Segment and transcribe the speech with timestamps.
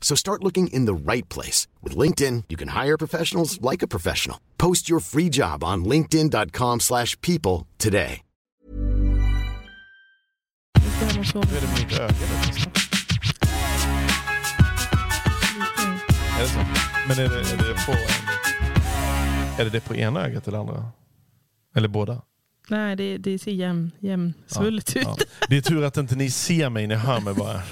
[0.00, 1.68] So start looking in the right place.
[1.82, 4.38] With LinkedIn, you can hire professionals like a professional.
[4.56, 8.22] Post your free job on linkedin.com slash people today.
[17.08, 17.92] Men är det, är det på
[19.58, 20.84] är det, det på ena ögat eller andra?
[21.74, 22.22] Eller båda?
[22.68, 25.02] Nej, det, det ser jämn, jämnsvullet ut.
[25.02, 25.16] Ja.
[25.48, 27.62] Det är tur att inte ni ser mig, ni hör mig bara.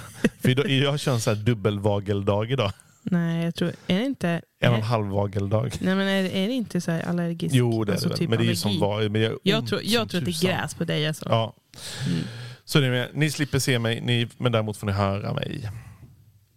[0.40, 2.72] För idag, jag kör en sån här dubbelvageldag idag.
[3.02, 3.72] Nej, jag tror...
[3.86, 4.42] Är det inte...
[4.60, 5.76] En och en halv vageldag.
[5.80, 7.54] Nej, men är, är det inte så här allergisk?
[7.54, 9.80] Jo, det är alltså det typ Men det är som var, men jag, Jag tror,
[9.84, 11.26] jag tror att det är gräs på dig alltså.
[11.28, 11.54] Ja.
[12.06, 12.18] Mm.
[12.64, 13.08] Så det är med.
[13.14, 15.70] Ni slipper se mig, ni, men däremot får ni höra mig.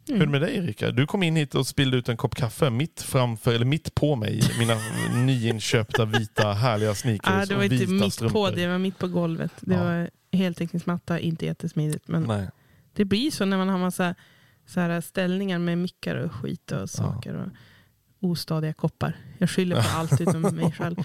[0.10, 0.92] Hur är det med dig Erika?
[0.92, 4.16] Du kom in hit och spillde ut en kopp kaffe mitt framför, eller mitt på
[4.16, 4.42] mig.
[4.60, 4.76] Mina
[5.26, 8.50] nyinköpta vita härliga sneakers Ah, det var och inte vita mitt strumpor.
[8.50, 9.52] på, det var mitt på golvet.
[9.60, 9.84] Det Ja.
[9.84, 12.08] var heltäckningsmatta, inte jättesmidigt.
[12.08, 12.48] Men Nej.
[12.94, 14.16] det blir så när man har massa
[14.68, 17.34] så här ställningar med mickar och skit och saker.
[17.34, 17.48] Och
[18.22, 19.18] ostadiga koppar.
[19.38, 20.96] Jag skyller på allt utom mig själv.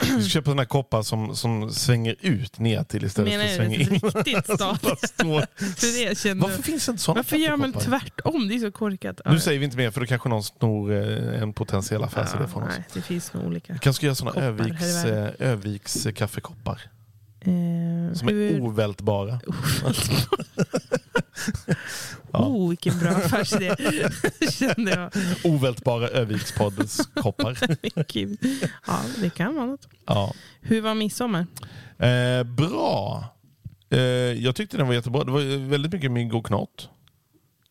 [0.00, 3.70] Du ska köpa sådana koppar som, som svänger ut ner till istället Menar för att
[3.70, 4.00] du svänga in.
[4.00, 8.48] riktigt Alltså, kände Varför finns det inte sådana Varför gör man tvärtom?
[8.48, 9.20] Det är så korkat.
[9.26, 12.48] Nu säger vi inte mer för då kanske någon snor eh, en potentiell affärsidé ja,
[12.48, 12.68] från oss.
[12.78, 13.72] nej, Det finns nog olika.
[13.72, 16.80] Vi kanske ska göra sådana Öviks, eh, Öviks kaffekoppar.
[17.40, 19.40] Eh, Som hur- är ovältbara.
[22.38, 22.46] Ja.
[22.46, 23.74] Oh, vilken bra affärsidé.
[24.52, 25.12] Kände jag.
[25.52, 27.58] Ovältbara Övikspoddens koppar.
[28.86, 29.88] Ja, det kan vara något.
[30.06, 30.32] Ja.
[30.60, 31.46] Hur var midsommar?
[31.98, 33.24] Eh, bra.
[33.90, 33.98] Eh,
[34.32, 35.24] jag tyckte den var jättebra.
[35.24, 36.88] Det var väldigt mycket mygg och knott.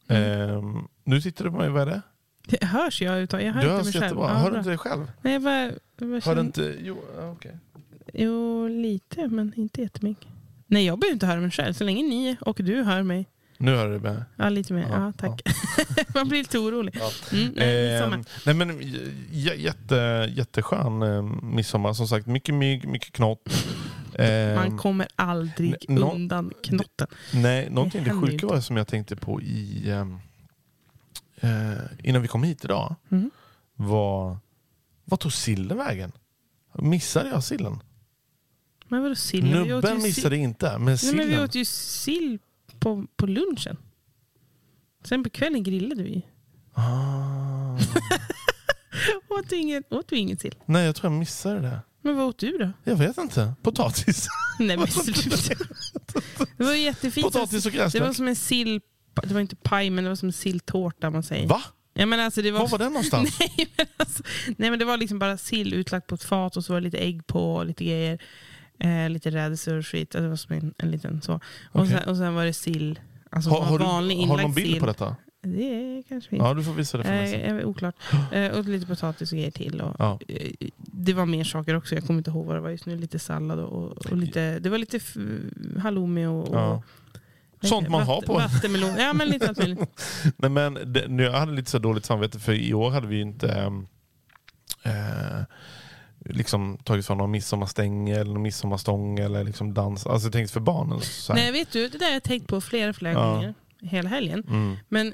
[0.07, 0.49] Mm.
[0.49, 0.63] Eh,
[1.03, 2.01] nu tittar du på mig, vad är det?
[2.47, 3.41] Det hörs jag utav?
[3.41, 4.19] Jag hör du inte hörs mig själv.
[4.19, 5.11] Ja, Hör du inte dig själv?
[5.21, 5.73] Nej, jag bara, jag
[6.09, 6.75] bara känner- du inte?
[6.79, 7.57] Jo, okej.
[8.13, 10.27] Jo, lite, men inte jättemycket.
[10.67, 11.73] Nej, jag behöver inte höra mig själv.
[11.73, 13.25] Så länge ni och du hör mig.
[13.57, 14.17] Nu hör du mig.
[14.35, 14.81] Ja, lite mer.
[14.81, 15.41] Ja, Ja, tack.
[16.13, 16.95] Man blir lite orolig.
[16.99, 17.11] Ja.
[17.33, 17.95] Mm, nej.
[18.01, 18.79] Eh, nej men
[19.31, 21.93] jätte, jätteskön eh, midsommar.
[21.93, 23.65] Som sagt, mycket mygg, mycket knott.
[24.13, 27.07] Eh, Man kommer aldrig undan knotten.
[27.33, 30.17] nej, någonting det ju sjuka var som jag tänkte på i, ehm,
[31.39, 31.73] eh,
[32.03, 32.95] innan vi kom hit idag.
[33.11, 33.31] Mm.
[33.75, 34.37] Var,
[35.05, 36.11] vad tog sillen vägen?
[36.73, 37.79] Missade jag sillen?
[38.87, 39.45] Men vadå sill?
[39.47, 41.27] Ju Nubben sill- missade inte, men Nej, men sillen.
[41.29, 42.39] vi åt ju sill
[42.85, 43.77] på, på lunchen.
[45.03, 46.25] Sen på kvällen grillade vi.
[46.73, 47.77] ah.
[49.29, 50.55] Åt du ingen, åt du ingen sill?
[50.65, 51.79] Nej, jag tror jag missade det.
[52.01, 52.71] Men vad åt du då?
[52.83, 53.53] Jag vet inte.
[53.61, 54.27] Potatis.
[54.59, 55.53] Nej, men sluta.
[56.57, 57.25] Det var jättefint.
[57.25, 58.15] Potatis och Det var gräslök.
[58.15, 58.81] som en sill...
[59.23, 61.47] Det var inte paj, men det var som en silltårta man säger.
[61.47, 61.61] Va?
[61.93, 63.39] Ja, men alltså, det var, Var var den någonstans?
[63.39, 64.23] nej, men alltså,
[64.57, 66.85] nej men det var liksom bara sill utlagt på ett fat och så var det
[66.85, 68.19] lite ägg på och lite grejer.
[68.79, 70.11] Eh, lite rädisor och skit.
[70.11, 71.33] Det var som en, en liten så.
[71.33, 71.41] Och,
[71.71, 71.89] Okej.
[71.89, 72.99] sen, och sen var det sill.
[73.29, 74.79] Alltså Har, har, du, vanlig har du inlagd någon bild sill.
[74.79, 75.15] på detta?
[75.41, 76.39] Det kanske finns.
[76.41, 77.59] Ja, du får visa det för mig Eh, sen.
[77.59, 77.95] eh, oklart.
[78.31, 79.81] Eh, och lite potatis och grejer till.
[79.81, 80.19] Och, Ja.
[80.27, 81.95] eh, det var mer saker också.
[81.95, 82.97] Jag kommer inte ihåg vad det var just nu.
[82.97, 85.17] Lite sallad och, och lite, det var lite f-
[85.79, 86.83] halloumi och, och Ja.
[87.59, 87.97] vad Sånt heter det?
[87.97, 88.33] man har på.
[88.33, 88.95] Vattenmelon.
[88.97, 89.79] Ja, men lite allt möjligt.
[90.37, 93.15] Nej, men det, nu, jag hade lite så dåligt samvete för i år hade vi
[93.15, 93.87] ju inte ehm,
[94.83, 95.41] eh,
[96.25, 100.05] liksom tagit fram någon midsommarstängel eller någon midsommarstång eller liksom dans.
[100.05, 100.99] Alltså jag tänkte för barnen.
[101.29, 103.33] Nej, vet du, det där har jag tänkt på flera, flera Ja.
[103.33, 103.53] gånger.
[103.81, 104.43] Hela helgen.
[104.47, 104.75] Mm.
[104.89, 105.13] Men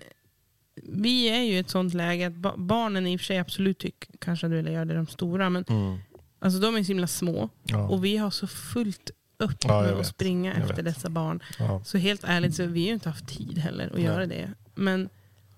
[0.84, 3.78] vi är ju i ett sånt läge att ba- barnen i och för sig absolut
[3.80, 5.50] tycker kanske att du vill göra det de stora.
[5.50, 5.98] Men Mm.
[6.40, 7.50] alltså, de är så himla små.
[7.64, 7.88] Ja.
[7.88, 10.86] Och vi har så fullt upp Ja, med att springa Jag efter vet.
[10.96, 11.40] dessa barn.
[11.86, 14.04] Så helt ärligt så har vi ju inte haft tid heller att Nej.
[14.04, 14.50] göra det.
[14.76, 15.10] Men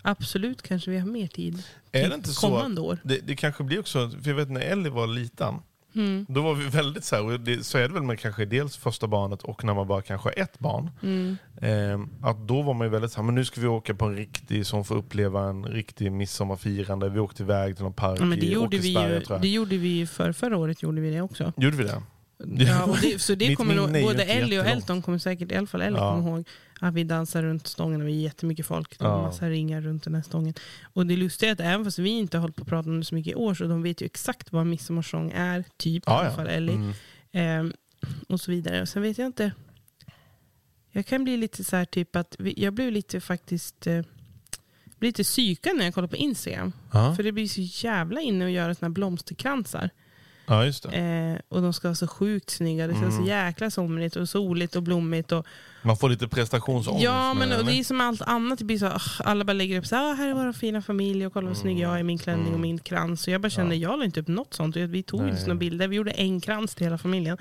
[0.04, 2.98] absolut kanske vi har mer tid Är det inte så kommande år.
[3.04, 5.56] Det, det kanske blir också, för jag vet när Ellie var liten,
[5.96, 6.26] Mm.
[6.30, 8.78] då var vi väldigt så här, och det, så är det väl med kanske dels
[8.78, 10.90] första barnet och när man bara kanske har ett barn.
[11.04, 11.38] Mm.
[11.62, 14.06] Eh, att då var man ju väldigt så här, men nu ska vi åka på
[14.06, 17.10] en riktig, som får uppleva en riktig midsommarfirande.
[17.10, 19.78] Vi åkte iväg till någon park Ja, men det i gjorde vi ju, det gjorde
[19.78, 21.54] vi ju för förra året gjorde vi det också.
[21.58, 22.02] Gjorde vi det?
[22.64, 24.66] Ja, och det, så det kommer nog, både Ellie och.
[24.66, 26.16] Elton kommer säkert, i alla fall Ellie Ja.
[26.16, 26.48] kommer ihåg
[26.88, 29.00] att vi dansar runt stången och vi är jättemycket folk.
[29.00, 29.22] Det var Ja.
[29.22, 30.54] massa ringar runt den här stången.
[30.84, 33.00] Och det lustiga är att även fast vi inte har hållit på att prata om
[33.00, 36.06] det så mycket i år så de vet ju exakt vad midsommarsång är, typ i
[36.06, 36.36] Ja, alla ja.
[36.36, 36.76] fall Ellie.
[36.76, 36.94] Mm.
[37.32, 37.74] Ehm,
[38.30, 38.82] och så vidare.
[38.82, 39.52] Och sen vet jag inte.
[40.92, 44.02] Jag kan bli lite så här typ att jag blev lite faktiskt eh,
[45.00, 46.74] lite psykad när jag kollar på Instagram.
[46.94, 47.16] Ja.
[47.16, 49.90] För det blir så jävla inne att göra såna här blomsterkransar.
[50.45, 50.86] Ja, just.
[50.86, 50.92] Eh,
[51.50, 52.88] och de ska vara så sjukt snygga.
[52.88, 53.28] Det ska vara så Mm.
[53.48, 55.31] jäkla somrigt och soligt och blommigt.
[55.31, 55.45] Och,
[55.81, 57.04] Man får lite prestationsångest.
[57.04, 58.60] ja, men och det är som allt annat.
[58.60, 60.81] Det blir så, ah, alla bara lägger upp så här, ah, här är vår fina
[60.81, 62.62] familj och kolla vad snygg jag är i min klänning och Mm.
[62.62, 63.28] min krans.
[63.28, 64.75] Och jag bara kände, jag la inte upp något sånt.
[64.75, 65.88] Vi tog inte såna bilder.
[65.88, 67.38] Vi gjorde en krans till hela familjen.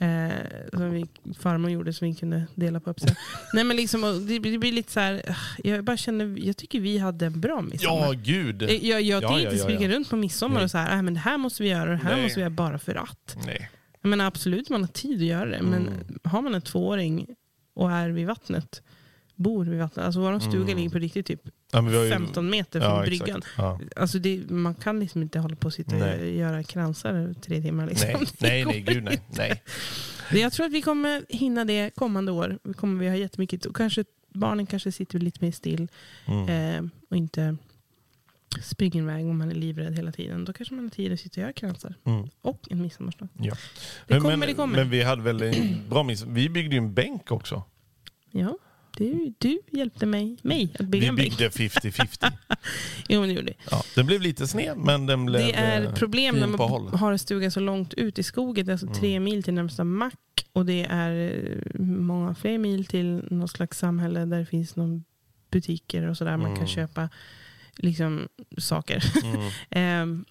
[0.00, 0.30] Eh,
[0.72, 1.06] som vi,
[1.38, 2.90] farmor gjorde som vi kunde dela på.
[2.90, 2.96] Upp.
[3.54, 6.98] Nej, men liksom, det, det blir lite så här, jag bara känner, jag tycker vi
[6.98, 8.06] hade en bra midsommar.
[8.06, 8.62] Ja, gud.
[8.62, 9.96] Eh, Jag, jag Ja, tänkte ja, inte springa ja.
[9.96, 10.64] runt på midsommar Nej.
[10.64, 12.22] och så här, äh, men det här måste vi göra och det här Nej.
[12.22, 13.36] måste vi göra bara för att.
[13.46, 13.70] Nej.
[14.02, 16.18] Jag menar, absolut man har tid att göra det, men Mm.
[16.24, 17.26] har man en tvååring
[17.74, 18.82] och är vid vattnet,
[19.34, 20.76] bor vid vattnet, alltså vår stuga Mm.
[20.76, 23.42] ligger på riktigt typ Ja, ju- 15 meter från ja, bryggan.
[23.56, 23.80] Ja.
[23.96, 26.20] Alltså det, man kan liksom inte hålla på och sitta Nej.
[26.20, 27.86] och göra kransar tre timmar.
[27.86, 28.08] Liksom.
[28.08, 29.20] Nej, nej, nej, gud nej.
[29.28, 29.62] nej.
[30.42, 32.58] Jag tror att vi kommer hinna det kommande år.
[32.62, 35.88] Vi kommer vi ha jättemycket, och kanske, barnen kanske sitter lite mer still
[36.26, 36.48] Mm.
[36.84, 37.56] eh, och inte
[38.62, 40.44] springer iväg om man är livrädd hela tiden.
[40.44, 41.94] Då kanske man har tid att sitta och göra kransar.
[42.04, 42.28] Mm.
[42.42, 43.28] Och en midsommarstång.
[43.38, 43.54] Ja.
[44.06, 44.76] Det kommer, men, det kommer.
[44.76, 46.22] Men vi hade väl en bra miss.
[46.22, 47.62] Vi byggde ju en bänk också.
[48.30, 48.58] Ja,
[48.96, 51.38] du, du hjälpte mig, mig att bygga Vi en bänk.
[51.38, 52.32] byggde 50-50.
[53.08, 53.56] Jo, men det gjorde vi.
[53.70, 56.88] Ja, den blev lite sned, men den blev Det är eh, problem när man håll.
[56.88, 58.66] har en stuga så långt ut i skogen.
[58.66, 58.98] Det är alltså Mm.
[59.00, 60.14] tre mil till närmsta mack.
[60.52, 65.04] Och det är eh, många fler mil till något slags samhälle där det finns någon
[65.50, 66.36] butiker och sådär.
[66.36, 66.58] Man Mm.
[66.58, 67.08] kan köpa
[67.76, 68.28] liksom,
[68.58, 69.04] saker.
[69.24, 69.50] Mm.
[69.70, 70.24] Ehm,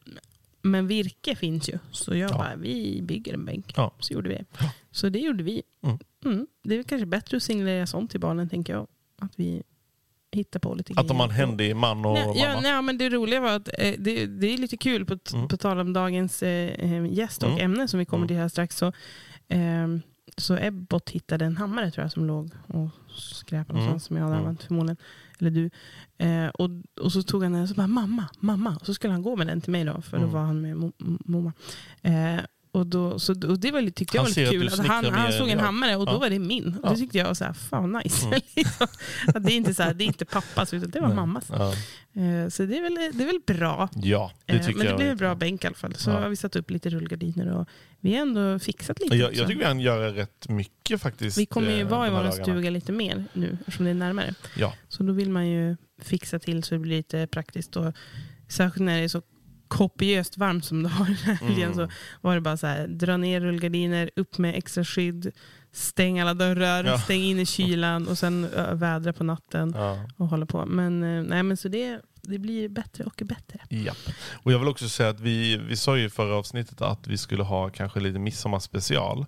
[0.62, 1.79] men virke finns ju.
[1.91, 2.38] Så jag Ja.
[2.38, 3.73] bara, vi bygger en bänk.
[3.75, 3.94] Ja.
[4.00, 4.39] Så gjorde vi.
[4.59, 4.71] Ja.
[4.91, 5.62] Så det gjorde vi.
[5.83, 5.97] Mm.
[6.25, 6.47] Mm.
[6.63, 8.88] Det är kanske bättre att signalera sånt till barnen, tänker jag.
[9.21, 9.63] Att vi
[10.31, 11.30] hittar på lite Att de grejer.
[11.31, 12.39] händig man och Nej, mamma.
[12.39, 15.47] ja, nej, men det roliga var att eh, det, det är lite kul, på, Mm.
[15.47, 17.62] på tal om dagens eh, eh, gäst och Mm.
[17.65, 18.27] ämne som vi kommer Mm.
[18.27, 18.77] till här strax.
[18.77, 18.91] Så,
[19.47, 20.01] ehm,
[20.38, 23.86] så Ebbot hittade en hammare tror jag som låg och skräpade Mm.
[23.86, 24.45] någonstans som jag hade Mm.
[24.45, 24.97] använt förmodligen.
[25.39, 25.69] Eller du.
[26.18, 26.69] Eh, och,
[27.01, 28.75] och så tog han den och så bara mamma, mamma.
[28.80, 30.33] Och så skulle han gå med den till mig då, för då Mm.
[30.33, 30.91] var han med
[31.25, 31.53] mamma.
[32.01, 32.39] Eh,
[32.71, 34.68] och, då, så, och det var, tyckte jag Han var lite kul.
[34.68, 36.18] Att han, han såg en hammare och då Ja.
[36.18, 36.68] var det min.
[36.68, 36.89] Och Ja.
[36.89, 38.25] det tyckte jag var så här, fan nice.
[38.27, 38.39] Mm.
[38.56, 38.88] liksom.
[39.27, 41.16] att det, är inte så här, det är inte pappas utan det var Nej.
[41.16, 41.50] mammas.
[41.51, 43.89] Eh, Så det är väl, det är väl bra.
[43.95, 44.98] ja det Eh, tycker Men det jag.
[44.98, 45.95] blev en bra bänk i alla fall.
[45.95, 47.68] Så har vi satt upp lite rullgardiner och
[48.00, 51.38] vi har ändå fixat lite jag, jag tycker vi kan göra rätt mycket faktiskt.
[51.38, 54.33] Vi kommer ju eh, vara i vår stuga lite mer nu eftersom det är närmare.
[54.57, 54.74] Ja.
[54.88, 57.75] Så då vill man ju fixa till så det blir lite praktiskt.
[57.75, 57.94] Och
[58.48, 59.22] särskilt när det är så
[59.69, 61.75] kopiöst varmt som det har den här helgen Mm.
[61.75, 65.31] så var det bara så här, dra ner rullgardiner, upp med extra skydd,
[65.71, 67.00] stäng alla dörrar, Ja.
[67.00, 69.98] stäng in i kylan och sen vädra på natten Ja.
[70.17, 70.65] och hålla på.
[70.65, 73.60] Men, eh, nej, men så det, det blir bättre och bättre.
[73.70, 73.98] Japp.
[74.43, 77.17] Och jag vill också säga att vi, vi sa ju i förra avsnittet att vi
[77.17, 79.25] skulle ha kanske lite midsommarspecial.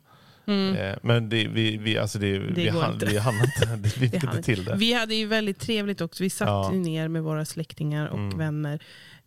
[0.48, 0.75] Mm.
[0.75, 3.06] Eh, men det, vi, vi, alltså det, vi, går hann, inte.
[3.06, 4.75] vi hann inte, det, vi Det inte till det.
[4.75, 6.24] Vi hade ju väldigt trevligt också.
[6.24, 6.72] Vi satt Ja.
[6.72, 8.38] ner med våra släktingar och Mm.
[8.38, 8.80] vänner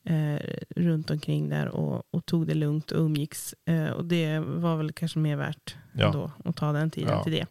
[0.04, 0.40] eh,
[0.76, 3.54] runt omkring där och, och tog det lugnt och umgicks.
[3.66, 6.06] Eh, och det var väl kanske mer värt Ja.
[6.06, 7.22] ändå att ta den tiden Ja.
[7.24, 7.46] till det.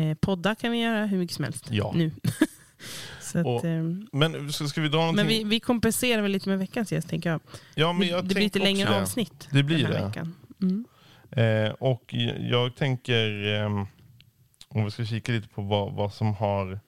[0.00, 1.92] Eh, podda kan vi göra hur mycket som helst Ja.
[1.94, 2.10] nu.
[3.34, 5.16] Att, Och- eh, Men ska, vi dra någonting?
[5.16, 7.40] men vi, vi kompenserar väl lite med veckans gäst tänker jag.
[7.74, 9.00] ja, men Det, jag det blir lite längre det.
[9.02, 10.06] avsnitt Det blir den här det.
[10.06, 10.34] veckan.
[10.62, 10.84] Mm.
[11.30, 13.86] Eh, och jag- tänker, ehm,
[14.68, 16.80] om vi ska kika lite på vad, vad som har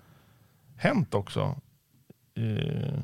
[0.77, 1.61] hänt också.
[2.37, 2.99] Eh,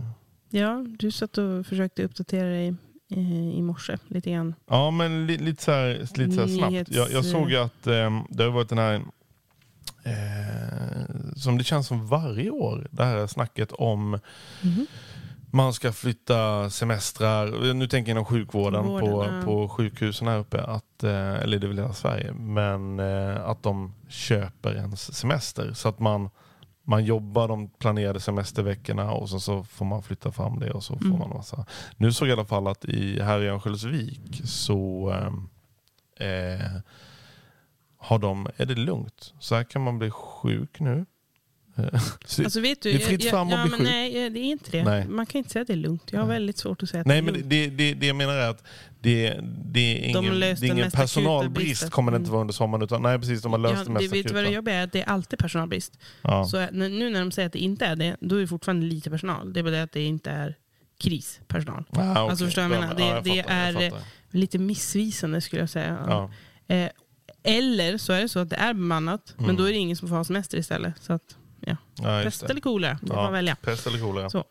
[0.61, 2.75] Ja, du satt och försökte uppdatera dig
[3.11, 4.55] eh, i morse lite grann.
[4.71, 6.73] ja, men li, lite så här, lite så snabbt.
[6.73, 8.95] Nyhets- Jag, jag såg att ehm, det har varit den här,
[10.05, 14.11] eh, som det känns som varje år, det här snacket om
[14.63, 14.87] Mhm.
[15.51, 19.43] man ska flytta semestrar, nu tänker jag inom sjukvården Vården, på, ja.
[19.45, 23.63] på sjukhusen här uppe, att, eh, eller det är väl hela Sverige, men eh, att
[23.63, 25.73] de köper ens semester.
[25.73, 26.31] Så att man,
[26.89, 30.97] man jobbar de planerade semesterveckorna och så, så får man flytta fram det och så
[30.99, 31.19] får Mm.
[31.19, 31.67] man massa.
[31.97, 35.49] Nu såg jag i alla fall att i, här i Örnsköldsvik så ehm,
[36.17, 36.81] eh,
[37.99, 39.35] har de, är det lugnt?
[39.39, 41.07] Så här kan man bli sjuk nu.
[41.79, 43.89] Eh, så- Alltså vet du, det är fritt jag- fram att ja, bli men sjuk.
[43.89, 44.85] Nej, det är inte det.
[44.85, 45.09] Nej.
[45.09, 46.03] Man kan inte säga att det är lugnt.
[46.13, 47.51] Jag har väldigt svårt att säga att Nej, det är men lugnt.
[47.51, 48.63] det, det, det jag menar är att
[49.01, 52.33] det, det är ingen, det är ingen personalbrist kommer det inte Mm.
[52.33, 52.83] vara under sommaren.
[52.85, 53.43] Utan, nej, precis.
[53.43, 54.85] De har löst Ja, det mest vet du vad det jobbiga är?
[54.85, 55.99] Att det är alltid personalbrist.
[56.23, 56.45] Ja.
[56.45, 58.87] Så när- nu när de säger att det inte är det, då är det fortfarande
[58.87, 59.53] lite personal.
[59.53, 60.55] Det är bara det att det inte är
[61.01, 61.85] krispersonal.
[61.91, 62.17] Ah, okej.
[62.17, 62.87] Alltså, förstår jag Ja, menar?
[62.95, 63.93] men- Det- ja, jag det fattar, är-.
[64.31, 65.99] Lite missvisande skulle jag säga.
[66.09, 66.31] Ja.
[66.75, 66.91] Eh,
[67.43, 69.47] eller så är det så att det är bemannat, Mm.
[69.47, 70.95] men då är det ingen som får ha semester istället.
[71.01, 71.23] Så att,
[71.67, 71.77] ja.
[72.03, 72.47] Ja, Pest det.
[72.51, 73.57] eller kolera, det Ja, välja.
[73.57, 74.31] Pest eller kolera.
[74.31, 74.45] Så.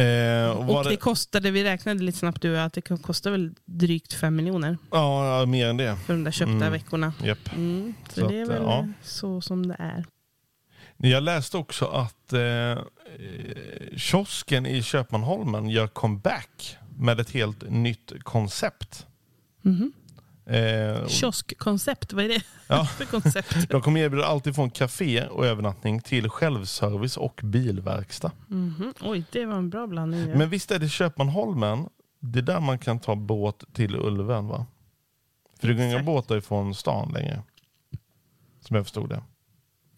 [0.00, 3.54] Eh, och det det, kostade, vi räknade lite snabbt du, att det kan kosta väl
[3.64, 5.96] drygt fem miljoner ja, ja, mer än det.
[6.06, 6.72] för de där köpta Mm.
[6.72, 7.12] veckorna.
[7.22, 7.52] Japp.
[7.56, 8.88] Mm, så, Så det är att, väl ja.
[9.02, 10.04] så som det är.
[10.96, 12.78] Jag läste också att eh,
[13.96, 19.06] kiosken i Köpmanholmen gör comeback med ett helt nytt koncept.
[19.62, 19.92] Mhm.
[20.46, 22.84] Eh, Kioskkoncept, vad är det Ja.
[22.96, 23.68] för koncept?
[23.70, 28.30] De kommer erbjuda allt ifrån café och övernattning till självservice och bilverkstad.
[28.48, 28.94] Mhm.
[29.00, 30.28] Oj, det var en bra blandning.
[30.28, 30.36] ja.
[30.36, 31.88] Men visst är det Köpmanholmen,
[32.20, 34.66] det är där man kan ta båt till Ulven va?
[35.60, 37.42] För det går inga båtar ifrån stan längre.
[38.60, 39.22] Som jag förstod det.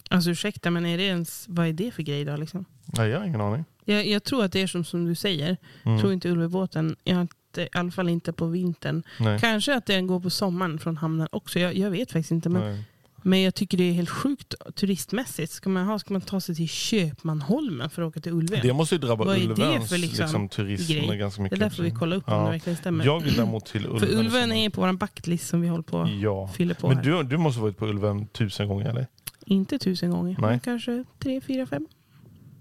[0.09, 2.35] Alltså ursäkta, men är det ens, vad är det för grej då?
[2.35, 2.65] Liksom?
[2.85, 3.65] Nej, jag har ingen aning.
[3.85, 5.57] Jag, jag tror att det är som, som du säger.
[5.83, 5.99] Mm.
[5.99, 9.03] tror inte Ulvebåten, jag har inte, i alla fall inte på vintern.
[9.19, 9.39] Nej.
[9.39, 11.59] Kanske att den går på sommaren från hamnen också.
[11.59, 12.49] Jag, jag vet faktiskt inte.
[12.49, 12.83] Men, Nej.
[13.23, 15.51] men jag tycker det är helt sjukt turistmässigt.
[15.51, 18.59] Ska man, ha, ska man ta sig till Köpmanholmen för att åka till Ulven?
[18.63, 21.17] Det måste ju drabba Vad det Ulvens för liksom liksom, turism grej?
[21.17, 21.57] ganska det mycket.
[21.57, 22.43] är därför vi kollar upp om Ja.
[22.45, 23.05] det verkligen stämmer.
[23.05, 23.99] Jag vill däremot till Ulven.
[23.99, 26.47] för Ulven är på vår backlist som vi håller på Ja.
[26.47, 27.03] fylla på Men här.
[27.03, 29.07] du, du måste ha varit på Ulven tusen gånger eller?
[29.45, 30.49] Inte tusen gånger, Nej.
[30.49, 31.87] men kanske tre, fyra, fem.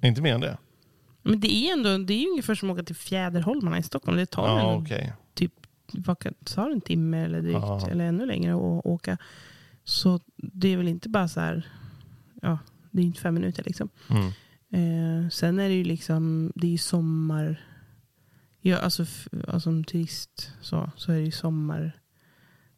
[0.03, 0.57] Inte mer än det?
[1.31, 4.17] Men det är ändå det är ungefär som att åka till Fjäderholmarna i Stockholm.
[4.19, 4.85] Det tar Ja,
[5.41, 5.51] en,
[5.93, 7.89] vad kan, tar en timme eller drygt, Ja.
[7.91, 9.19] eller ännu längre att åka.
[9.85, 11.67] Så det är väl inte bara så här,
[12.43, 12.59] ja,
[12.91, 13.89] det är inte fem minuter liksom.
[14.11, 14.27] Mm.
[14.71, 17.65] Eh, sen är det ju liksom, det är ju sommar.
[18.61, 21.93] Ja, alltså, alltså som turist så, så är det ju sommar.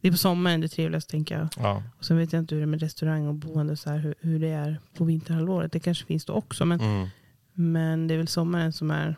[0.01, 1.47] Det är på sommaren det trevligaste tänker jag.
[1.57, 1.83] Ja.
[1.97, 4.15] Och sen vet jag inte hur det är med restaurang och boende, så här, hur,
[4.19, 5.71] hur det är på vinterhalvåret.
[5.71, 7.07] Det kanske finns då också, men, Mm.
[7.53, 9.15] Men det är väl sommaren som är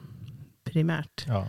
[0.63, 1.25] primärt.
[1.27, 1.47] Ja.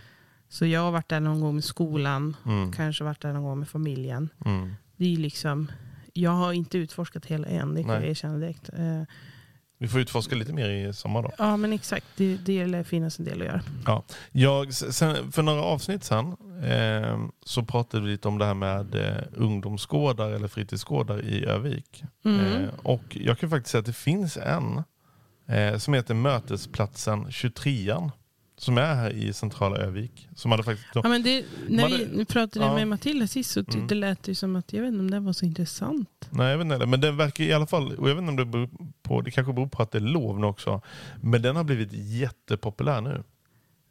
[0.49, 2.71] Så jag har varit där någon gång med skolan, Mm.
[2.71, 4.29] kanske varit där någon gång med familjen.
[4.45, 4.73] Mm.
[4.97, 5.71] Det är liksom,
[6.13, 7.99] jag har inte utforskat hela än, det kan Nej.
[8.01, 8.69] jag erkänna direkt.
[8.69, 9.01] Eh,
[9.77, 11.31] Vi får utforska lite mer i sommar då.
[11.37, 13.61] ja men exakt, det, det lär finnas en del att göra.
[14.31, 16.25] Jag, sen, för några avsnitt sen
[16.63, 22.03] eh, så pratade vi lite om det här med eh, ungdomsgårdar eller fritidsgårdar i Övik.
[22.25, 22.39] Mm.
[22.45, 24.83] Eh, och jag kan faktiskt säga att det finns en
[25.47, 27.93] eh, som heter Mötesplatsen 23
[28.57, 30.27] som är här i centrala Övik.
[30.35, 32.75] Som hade faktiskt, Ja, men det, när vi nu pratade ja.
[32.75, 33.87] med Matilda sist så Mm.
[33.87, 36.27] det lät det som att, jag vet inte om det var så intressant.
[36.29, 38.35] Nej, jag vet inte, men den verkar i alla fall, och jag vet inte om
[38.35, 38.69] det beror
[39.03, 40.81] på, det kanske beror på att det är lov nu också,
[41.21, 43.23] men den har blivit jättepopulär nu.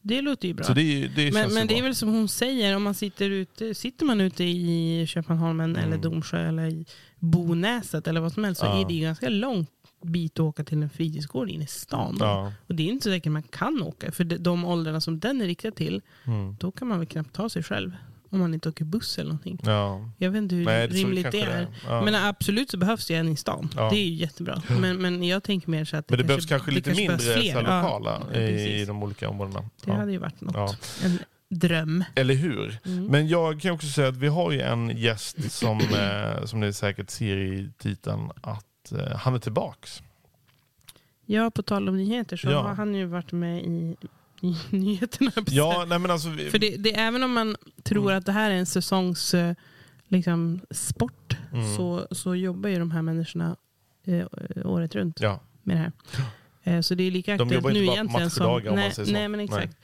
[0.02, 0.66] Det låter ju bra.
[0.75, 4.06] Det, det men men det är väl som hon säger, om man sitter ute, sitter
[4.06, 5.84] man ute i Köpmanholmen Mm.
[5.84, 6.87] eller Domsjö eller i
[7.18, 8.80] Bonäset eller vad som helst så Ja.
[8.80, 9.70] är det ju ganska långt
[10.04, 12.16] bit att åka till en fritidsgård inne i stan.
[12.20, 12.52] Ja.
[12.68, 14.12] Och det är inte säkert man kan åka.
[14.12, 16.56] För de, åldrarna som den är riktad till, Mm.
[16.61, 17.92] då kan man väl knappt ta sig själv.
[18.30, 19.58] Om man inte åker buss eller någonting.
[19.64, 20.11] Ja.
[20.18, 21.61] Jag vet inte hur Nej, det- rimligt det kanske är.
[21.61, 21.68] det.
[21.87, 22.02] Ja.
[22.04, 23.68] Men absolut så behövs det en i stan.
[23.76, 23.90] Ja.
[23.90, 24.62] Det är ju jättebra.
[24.80, 27.61] Men, men jag tänker mer så att Men det behövs kanske lite kanske mindre så
[27.61, 29.64] lokala i, i de olika områdena.
[29.84, 30.78] Det hade ju varit något.
[31.04, 31.18] En
[31.50, 32.04] dröm.
[32.14, 32.78] Eller hur?
[32.87, 33.06] Mm.
[33.06, 36.73] Men jag kan också säga att vi har ju en gäst som, eh, som ni
[36.73, 40.02] säkert ser i titeln, att eh, han är tillbaks.
[41.26, 42.62] Ja, på tal om nyheter så Ja.
[42.62, 43.96] har han ju varit med i,
[44.40, 45.30] i nyheterna.
[45.46, 48.18] Ja, nej men alltså, vi, För det, det, även om man tror Mm.
[48.18, 49.54] att det här är en säsongs eh,
[50.08, 51.76] liksom, sport Mm.
[51.76, 53.56] så, så jobbar ju de här människorna
[54.04, 54.26] eh,
[54.64, 55.92] året runt ja, med det här.
[56.66, 58.76] Eh, så det är lika De aktuellt jobbar inte nu bara på egentligen matchdagar, om
[58.76, 59.12] man nej, säger så.
[59.12, 59.76] nej, men exakt.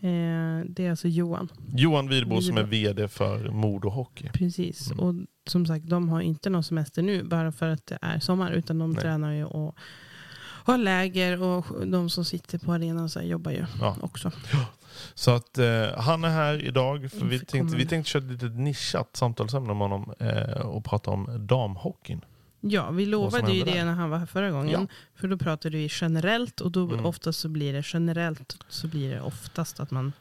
[0.00, 1.48] Eh, det är alltså Johan.
[1.76, 4.28] Johan Widbo som är vd för Modo Hockey.
[4.32, 4.90] Precis.
[4.90, 4.98] Mm.
[5.04, 5.14] Och
[5.46, 8.50] som sagt, de har inte någon semester nu bara för att det är sommar.
[8.52, 9.02] Utan de Nej.
[9.02, 9.76] tränar ju och
[10.64, 13.96] har läger och de som sitter på arenan så jobbar ju Ja.
[14.00, 14.30] också.
[15.14, 17.10] Så att eh, han är här idag.
[17.10, 21.10] För vi, tänkte, vi tänkte köra ett litet nischat samtalsämne med honom eh, och prata
[21.10, 22.20] om damhockeyn.
[22.60, 23.84] Ja, vi lovade ju det där.
[23.84, 24.70] när han var här förra gången.
[24.80, 24.86] Ja.
[25.20, 27.06] För då pratade vi generellt och då Mm.
[27.06, 30.12] oftast så blir det generellt så blir det oftast att man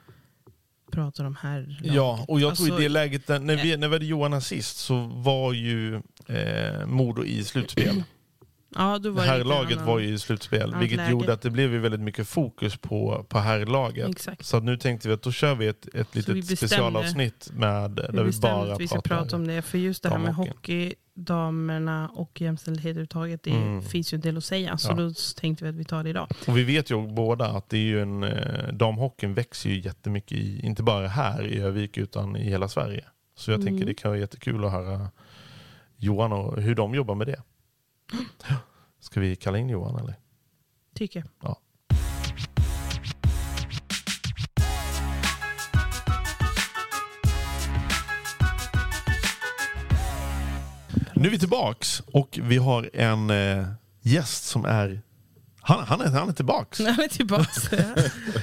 [0.92, 1.80] pratar om här.
[1.84, 4.40] Ja, och jag tror Alltså, i det läget, när, vi, när vi hade Johan här
[4.40, 5.96] sist så var ju
[6.28, 8.04] eh, Modo i slutspel.
[8.76, 11.12] ja, då var Herrlaget annan- var ju i slutspel, vilket läge.
[11.12, 14.10] gjorde att det blev väldigt mycket fokus på, på herrlaget.
[14.10, 14.46] Exakt.
[14.46, 17.92] Så nu tänkte vi att då kör vi ett, ett vi litet bestämde- specialavsnitt med,
[17.92, 19.62] där Vi vi bara att vi ska prata om det.
[19.62, 20.54] För just det här med damhockeyn.
[20.58, 20.94] hockey,
[21.26, 23.44] damerna och jämställdhet överhuvudtaget.
[23.44, 23.82] Det Mm.
[23.82, 24.78] finns ju en del att säga.
[24.78, 24.96] Så Ja.
[24.96, 26.28] då tänkte vi att vi tar det idag.
[26.48, 30.32] Och vi vet ju båda att det är ju en, eh, damhockeyn växer ju jättemycket,
[30.38, 33.06] i, inte bara här i Övik utan i hela Sverige.
[33.36, 33.68] Så jag Mm.
[33.74, 35.12] tänker det kan vara jättekul att höra
[35.98, 37.42] Johan och hur de jobbar med det.
[39.00, 40.16] Ska vi kalla in Johan eller?
[40.96, 41.28] Tycker jag.
[41.50, 41.58] Ja.
[51.22, 53.68] Nu är vi tillbaks och vi har en eh,
[54.02, 55.02] gäst som är
[55.62, 56.80] han, han, är, han är tillbaks.
[56.80, 57.50] Han är tillbaka.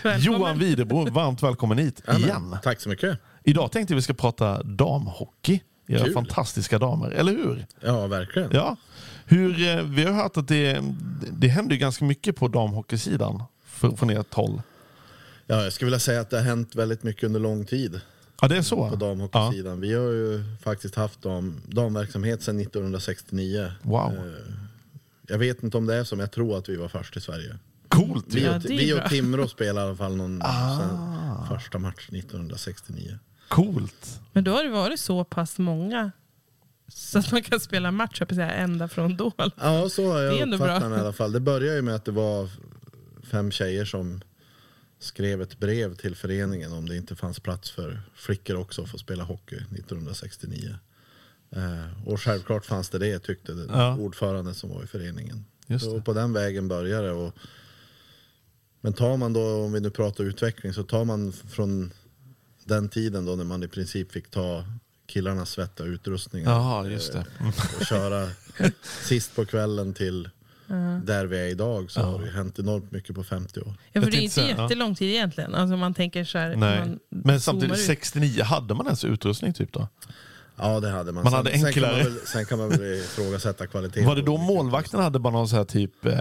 [0.03, 0.21] Välkommen.
[0.21, 2.57] Johan Widerbro, varmt välkommen hit Ja, igen.
[2.63, 3.19] Tack så mycket.
[3.45, 5.61] Idag tänkte vi ska prata damhockey.
[5.89, 6.13] Era Kul.
[6.15, 7.67] fantastiska damer, eller hur?
[7.81, 8.51] Ja, verkligen.
[8.53, 8.77] Ja.
[9.27, 10.81] Hur, eh, vi har hört att det,
[11.33, 14.63] det händer ganska mycket på damhockeysidan för- från ert håll.
[15.47, 18.01] Ja, jag skulle vilja säga att det har hänt väldigt mycket under lång tid
[18.41, 18.89] Ja, det är så?
[18.91, 19.81] på damhockeysidan.
[19.81, 23.73] Vi har ju faktiskt haft dam, damverksamhet sedan 1969.
[23.83, 24.13] Wow.
[24.17, 24.55] Eh,
[25.29, 27.59] Jag vet inte om det är som jag tror att vi var först i Sverige.
[27.89, 28.45] Coolt Vi.
[28.45, 30.79] Ja, och, det är vi och Timrå spelade i alla fall någon Ah.
[31.49, 33.19] sen, första match 1969.
[33.49, 34.21] Coolt.
[34.33, 36.13] Men då har det varit så pass många
[36.89, 39.33] så att man kan spela match jag säga, ända från då.
[39.37, 40.89] Ja, så har Det är jag ändå uppfattat bra.
[40.89, 41.33] den i alla fall.
[41.33, 42.49] Det började ju med att det var
[43.31, 44.21] fem tjejer som
[44.99, 48.99] skrev ett brev till föreningen om det inte fanns plats för flickor också att få
[48.99, 50.75] spela hockey 1969.
[51.51, 53.97] Eh, och självklart fanns det det tyckte Ja.
[53.97, 55.45] ordförande som var i föreningen.
[55.67, 55.91] Just det.
[55.91, 57.13] Och på den vägen började det.
[57.13, 57.35] Och,
[58.81, 61.93] men tar man då, om vi nu pratar utveckling, så tar man från
[62.65, 64.65] den tiden då när man i princip fick ta
[65.07, 67.27] killarnas svett och utrustningar Jaha, just det.
[67.41, 67.53] Mm.
[67.81, 68.29] och köra
[68.83, 70.29] sist på kvällen till
[71.05, 73.75] där vi är idag så har det hänt enormt mycket på 50 år.
[73.93, 74.63] Ja, för det är inte säga, ja.
[74.63, 75.55] jättelång tid egentligen.
[75.55, 76.79] Alltså man tänker så här, Nej.
[76.79, 77.87] man Men samtidigt, zoomar ut.
[77.87, 79.89] 69, hade man ens utrustning typ då?
[80.61, 81.25] Ja det hade man.
[81.25, 81.93] Man sen, hade sen, kan enklare.
[81.93, 84.07] man väl, sen kan man väl ifrågasätta kvaliteten.
[84.07, 86.07] Var det då målvakten hade bara någon så här typ...
[86.07, 86.13] Eh,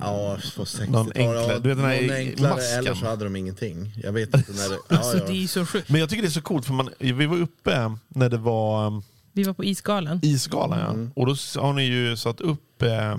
[0.00, 0.90] Ja, på 60-talet.
[0.90, 2.78] Någon enklare- ja, du vet den här någon enklare masken.
[2.78, 3.92] eller så hade de ingenting.
[4.02, 4.78] Jag vet inte när det...
[4.88, 5.24] Ja, Alltså, ja.
[5.26, 5.88] Det är så sjukt.
[5.88, 9.02] men jag tycker det är så coolt för man, vi var uppe när det var
[9.32, 10.20] Vi var på Isgalan.
[10.22, 10.86] isgalan ja.
[10.92, 11.10] Mm.
[11.16, 13.16] Och då har ni ju satt upp eh,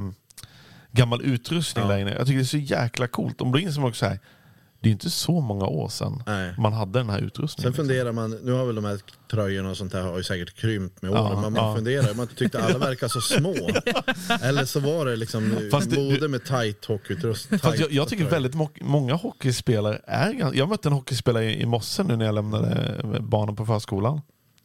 [0.92, 1.92] gammal utrustning Ja.
[1.92, 2.12] där inne.
[2.14, 3.42] Jag tycker det är så jäkla coolt.
[3.42, 4.20] Om då inser man också här,
[4.84, 6.54] det är inte så många år sedan Nej.
[6.58, 7.74] man hade den här utrustningen.
[7.74, 9.00] Sen funderar man, nu har väl de här
[9.32, 11.76] tröjorna och sånt här har ju säkert krympt med åren, Ja, men man ja.
[11.76, 13.54] funderar, man tyckte alla verkar så små.
[14.42, 17.60] Eller så var det liksom Fast det- mode med tight hockeyutrustning.
[17.60, 21.66] Fast jag, jag tycker väldigt många hockeyspelare är ganska, Jag mötte en hockeyspelare i, i
[21.66, 24.22] morse nu när jag lämnade barnen på förskolan.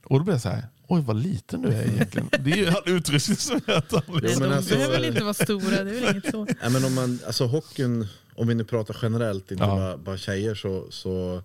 [0.08, 2.28] Och då blev jag så här, oj vad liten du är egentligen.
[2.40, 4.02] Det är ju all utrustning som jag tar.
[4.08, 6.44] Jo, Nej, men de alltså- behöver väl inte vara stora, det är väl inget så.
[6.44, 9.76] Nej, men om man, alltså hockeyn, om vi nu pratar generellt, inte Ja.
[9.76, 11.42] bara, bara tjejer, så, så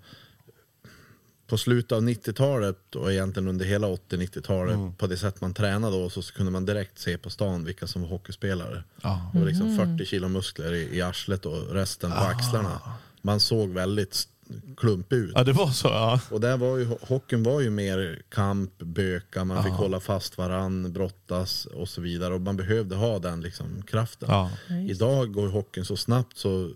[1.47, 4.93] på slutet av 90-talet och egentligen under hela 80-90-talet, Mm.
[4.95, 8.01] på det sätt man tränade då, så kunde man direkt se på stan vilka som
[8.01, 8.83] var hockeyspelare.
[9.01, 9.29] Ja.
[9.33, 12.27] Det var liksom 40 kilo muskler i, i arslet och resten på Ah.
[12.27, 12.81] axlarna.
[13.21, 14.27] Man såg väldigt
[14.77, 15.31] klumpig ut.
[15.35, 15.87] ja, det var så.
[15.87, 16.19] Ja.
[16.31, 20.93] Och där var ju, hockeyn var ju mer kamp, böka, man fick hålla fast varann,
[20.93, 22.33] brottas och så vidare.
[22.33, 24.29] Och man behövde ha den liksom kraften.
[24.31, 24.49] Ja.
[24.89, 26.69] Idag går hockeyn så snabbt så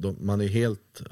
[0.00, 1.02] de, man är helt,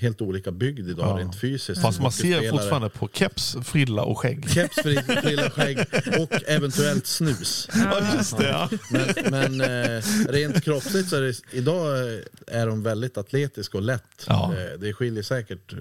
[0.00, 1.18] helt olika byggd idag Ja.
[1.22, 1.82] rent fysiskt.
[1.82, 4.50] Fast man ser fortfarande på keps, frilla och skägg.
[4.50, 5.78] Keps, frill- frilla, skägg
[6.20, 7.68] och eventuellt snus.
[7.74, 8.48] Ja, just det.
[8.48, 8.68] Ja.
[8.90, 9.14] Men,
[9.56, 11.98] men eh, rent kroppsligt så är det, idag
[12.46, 14.24] är de väldigt atletiska och lätt.
[14.26, 14.54] Ja.
[14.54, 15.74] Eh, det skiljer säkert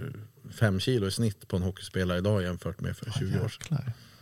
[0.59, 3.77] fem kilo i snitt på en hockeyspelare idag jämfört med för 20 år sedan.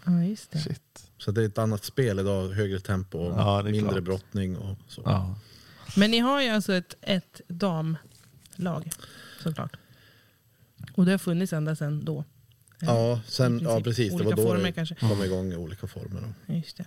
[0.05, 0.59] Ja, just det.
[0.59, 0.79] Shit.
[1.17, 4.03] Så det är ett annat spel idag, högre tempo och mindre klart.
[4.03, 5.35] brottning och så.
[5.95, 5.99] Ja.
[5.99, 8.91] Men ni har ju alltså ett, ett damlag,
[9.43, 9.77] såklart.
[10.95, 12.23] Och det har funnits ända sedan då.
[12.79, 14.09] Ja, I sen, ja precis.
[14.09, 14.95] Det Olika var då former det kanske.
[14.95, 16.21] kom igång i olika former.
[16.47, 16.53] Då.
[16.53, 16.85] Just det.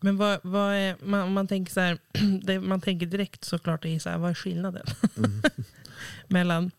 [0.00, 1.98] Men vad, vad är, man, man tänker så här,
[2.42, 4.86] det man tänker direkt såklart är så här, vad är skillnaden?
[6.28, 6.70] Mellan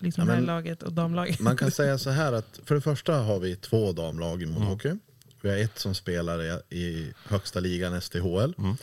[0.00, 0.28] liksom Mm.
[0.28, 1.40] Ja, det här men- laget och damlaget.
[1.40, 4.54] Man kan säga så här att för det första har vi två damlag i Mm.
[4.54, 4.98] motorhockey.
[5.40, 8.54] Vi har ett som spelar i, i högsta ligan STHL.
[8.58, 8.76] Mm.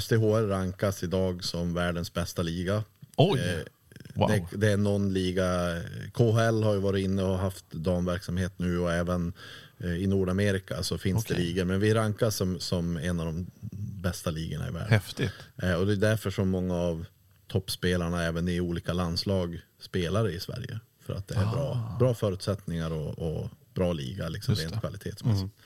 [0.00, 2.84] STHL rankas idag som världens bästa liga.
[3.16, 3.40] Oj.
[3.40, 3.58] Eh,
[4.16, 4.28] Wow.
[4.28, 5.80] Det, det är någon liga,
[6.12, 9.32] KHL har ju varit inne och haft damverksamhet nu och även
[9.78, 11.44] eh, i Nordamerika så finns det Okej.
[11.46, 11.64] ligor.
[11.64, 13.46] Men vi rankas som, som en av de
[14.00, 14.88] bästa ligorna i världen.
[14.90, 15.32] Häftigt.
[15.62, 17.06] Eh, och det är därför som många av
[17.48, 20.80] toppspelarna även i olika landslag spelar i Sverige.
[21.06, 24.80] För att det är bra, bra förutsättningar och, och bra liga liksom, Just rent det.
[24.80, 25.52] kvalitetsmässigt.
[25.58, 25.64] Eh,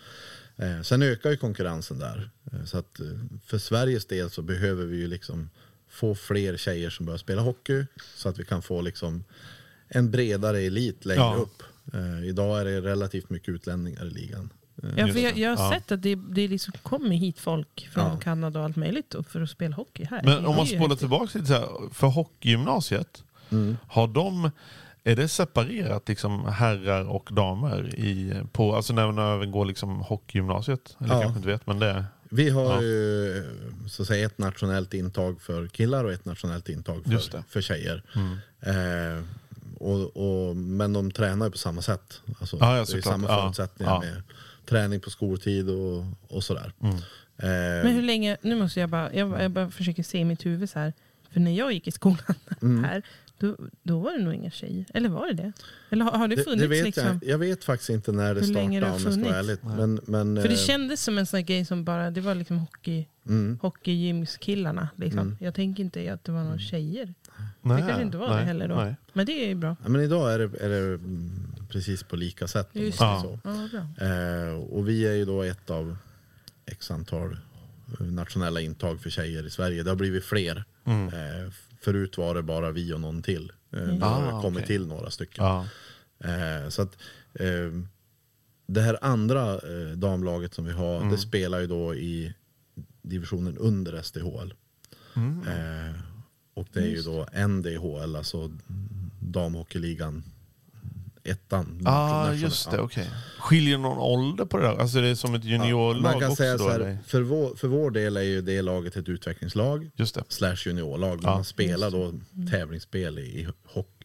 [0.84, 2.30] sen ökar ju konkurrensen där.
[2.52, 3.06] Eh, så att eh,
[3.46, 5.50] för Sveriges del så behöver vi ju liksom
[5.88, 7.86] få fler tjejer som börjar spela hockey.
[8.16, 9.24] Så att vi kan få liksom
[9.88, 11.34] en bredare elit längre Ja.
[11.36, 11.62] upp.
[11.94, 14.52] Eh, idag är det relativt mycket utlänningar i ligan.
[14.96, 15.72] Ja, för jag, jag har Ja.
[15.74, 18.18] sett att det, det liksom kommer hit folk från Ja.
[18.20, 20.22] Kanada och allt möjligt för att spela hockey här.
[20.24, 23.76] Men om man spolar tillbaka lite så här, för hockeygymnasiet, Mm.
[23.88, 24.50] har de,
[25.04, 30.00] är det separerat liksom herrar och damer i, på, alltså när man även går liksom
[30.00, 30.96] hockeygymnasiet?
[31.00, 31.20] Eller Ja.
[31.22, 32.82] kanske inte vet, men det Vi har Ja.
[32.82, 33.44] ju
[33.88, 37.44] så att säga, ett nationellt intag för killar och ett nationellt intag Just för, det.
[37.48, 38.02] för tjejer.
[38.14, 38.38] Mm.
[38.60, 39.24] Eh,
[39.78, 40.16] och,
[40.48, 42.20] och, men de tränar ju på samma sätt.
[42.40, 44.00] Alltså, Ja, ja, det är samma förutsättningar Ja.
[44.00, 44.22] med
[44.66, 46.72] träning på skoltid och, och sådär.
[46.82, 46.94] Mm.
[47.36, 50.46] Eh, Men hur länge, nu måste jag bara, jag, jag bara försöker se i mitt
[50.46, 50.92] huvud så här.
[51.32, 52.84] För när jag gick i skolan Mm.
[52.84, 53.02] här,
[53.38, 54.86] då, då var det nog inga tjejer.
[54.94, 55.52] Eller var det det?
[55.90, 57.20] Eller har, har det det, funnits det vet liksom?
[57.22, 59.32] jag, jag vet faktiskt inte när det det startade om jag ska vara funnits.
[59.32, 59.58] ärlig.
[59.62, 62.34] Men, men, För det eh, kändes som en sån här grej som bara, det var
[62.34, 63.58] liksom hockey, mm.
[63.62, 64.88] hockeygymskillarna.
[64.96, 65.20] Liksom.
[65.20, 65.36] Mm.
[65.40, 67.14] Jag tänker inte att det var några tjejer.
[67.60, 68.74] Nej, kanske inte var det nej, heller då.
[68.74, 68.96] nej.
[69.12, 69.76] Men det är ju bra.
[69.82, 72.68] ja, men idag är det, är det mm, precis på lika sätt.
[72.72, 73.20] Just det.
[73.22, 73.38] så.
[73.44, 74.06] Ja, bra.
[74.06, 75.96] Eh, och vi är ju då ett av
[76.66, 77.36] x antal
[77.98, 79.82] nationella intag för tjejer i Sverige.
[79.82, 80.64] Det har blivit fler.
[80.84, 81.08] Mm.
[81.08, 83.52] Eh, förut var det bara vi och någon till.
[83.72, 84.02] Eh, nu Mm.
[84.02, 84.66] har det Ah, kommit okej.
[84.66, 85.44] till några stycken.
[85.44, 85.66] Ja.
[86.24, 86.98] Eh, så att,
[87.34, 87.82] eh,
[88.66, 91.10] det här andra eh, damlaget som vi har, Mm.
[91.10, 92.34] det spelar ju då i
[93.02, 94.54] divisionen under SDHL.
[95.16, 95.40] Mm.
[96.54, 98.50] Och det är ju då NDHL, alltså
[99.20, 100.24] damhockeyligan
[101.28, 101.82] ettan.
[101.84, 102.82] Ah, just det, ja.
[102.82, 103.10] okej.
[103.38, 104.76] Skiljer någon ålder på det där?
[104.76, 107.68] Alltså det är som ett juniorlag Man kan också säga så här, för, vår, för
[107.68, 110.24] vår del är ju det laget ett utvecklingslag Just det.
[110.28, 111.20] slash juniorlag.
[111.22, 111.34] Ja.
[111.34, 112.12] man spelar då
[112.50, 113.48] tävlingsspel i, i,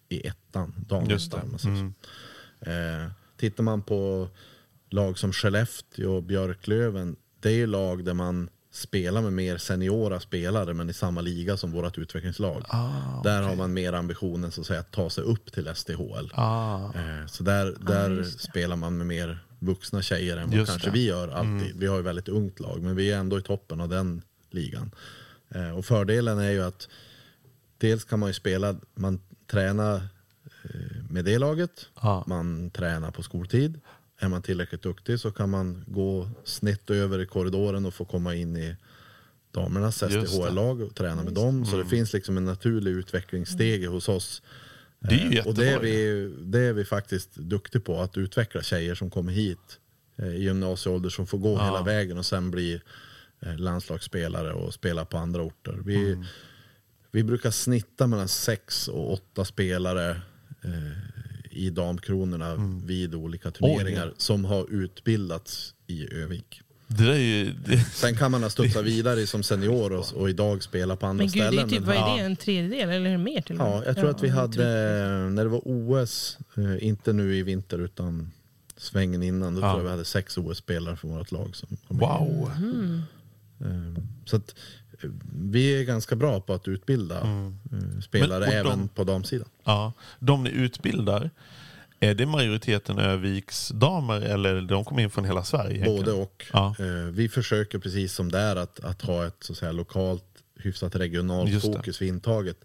[0.09, 1.57] i ettan, damettan.
[1.63, 1.93] Mm.
[2.61, 4.27] Eh, tittar man på
[4.89, 10.19] lag som Skellefteå och Björklöven, det är ju lag där man spelar med mer seniora
[10.19, 12.63] spelare men i samma liga som vårt utvecklingslag.
[12.67, 16.31] Ah, Där har man mer ambitionen så att, säga, att ta sig upp till SDHL.
[16.33, 16.85] ah.
[16.85, 18.25] Eh, så där, där det.
[18.25, 20.83] spelar man med mer vuxna tjejer än vad kanske det.
[20.89, 20.93] Mm.
[20.93, 21.75] vi gör alltid.
[21.79, 24.91] Vi har ju väldigt ungt lag men vi är ändå i toppen av den ligan.
[25.49, 26.89] Eh, och fördelen är ju att
[27.77, 29.19] dels kan man ju spela, man
[29.51, 29.95] tränar
[30.63, 31.89] eh, med det laget,
[32.27, 33.79] man tränar på skoltid.
[34.19, 38.35] Är man tillräckligt duktig så kan man gå snett över i korridoren och få komma
[38.35, 38.75] in i
[39.51, 40.03] damernas.
[40.03, 40.25] Mm.
[40.27, 41.65] SDHL-lag och träna med dem.
[41.65, 44.41] Så det finns liksom en naturlig utvecklingsstege hos oss.
[44.99, 48.17] Det är ju Eh, och det är, vi, det är vi faktiskt duktiga på, att
[48.17, 49.79] utveckla tjejer som kommer hit
[50.17, 51.65] eh, i gymnasieålder som får gå Ja.
[51.65, 52.81] hela vägen och sen bli
[53.41, 55.79] eh, landslagsspelare och spela på andra orter.
[55.85, 56.25] Vi, Mm.
[57.11, 60.09] vi brukar snitta mellan sex och åtta spelare
[60.63, 61.12] eh,
[61.53, 64.09] i damkronorna vid olika turneringar Mm.
[64.09, 64.15] Oj.
[64.17, 66.61] som har utbildats i Övik.
[66.87, 67.53] Det där är ju...
[67.65, 71.23] Det, Sen kan man ha studsat vidare som senior och, och idag spela på andra
[71.23, 71.69] Men gud, det är ställen.
[71.69, 72.15] typ, men- vad är Ja.
[72.17, 72.21] det?
[72.21, 73.67] En tredjedel eller mer till och med?
[73.77, 77.43] Ja, jag tror att vi hade, tror- när det var OS, eh, inte nu i
[77.43, 78.31] vinter utan
[78.77, 79.69] svängen innan, då Ja.
[79.71, 81.55] tror jag vi hade sex OS-spelare från vårt lag.
[81.55, 82.51] Som kom wow.
[83.61, 84.55] Eh, Så att
[85.33, 87.51] vi är ganska bra på att utbilda eh,
[88.01, 88.55] spelare Mm.
[88.55, 89.47] Men- och de- även på damsidan.
[89.63, 89.93] Ja.
[90.19, 91.29] De ni utbildar,
[91.99, 95.85] är det majoriteten Öviks damer eller de kommer in från hela Sverige?
[95.85, 96.45] Både och.
[96.53, 96.75] Ja.
[96.79, 100.23] Eh, Vi försöker precis som där att, att ha ett så att säga, lokalt,
[100.59, 102.57] hyfsat regionalt fokus vid intaget.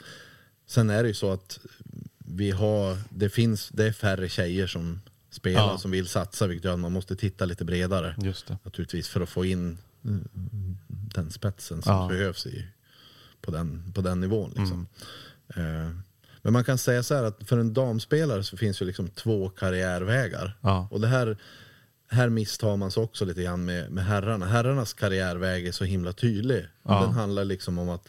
[0.66, 1.58] Sen är det ju så att
[2.18, 5.78] vi har, det finns, det är färre tjejer som spelar Ja.
[5.78, 8.14] som vill satsa vilket gör att man måste titta lite bredare.
[8.18, 8.58] Just det.
[8.62, 10.28] Naturligtvis för att få in mm,
[11.14, 12.08] den spetsen som Ja.
[12.08, 12.66] behövs i,
[13.40, 14.52] på, den, på den nivån.
[14.56, 14.86] Liksom.
[15.56, 15.86] Mm.
[15.86, 15.90] Eh,
[16.42, 19.48] Men man kan säga så här att för en damspelare så finns ju liksom två
[19.48, 20.56] karriärvägar.
[20.60, 20.88] Ja.
[20.90, 21.36] Och det här,
[22.10, 24.46] här misstar man sig också lite grann med, med herrarna.
[24.46, 26.66] Herrarnas karriärväg är så himla tydlig.
[26.82, 27.00] Ja.
[27.00, 28.08] Den handlar liksom om att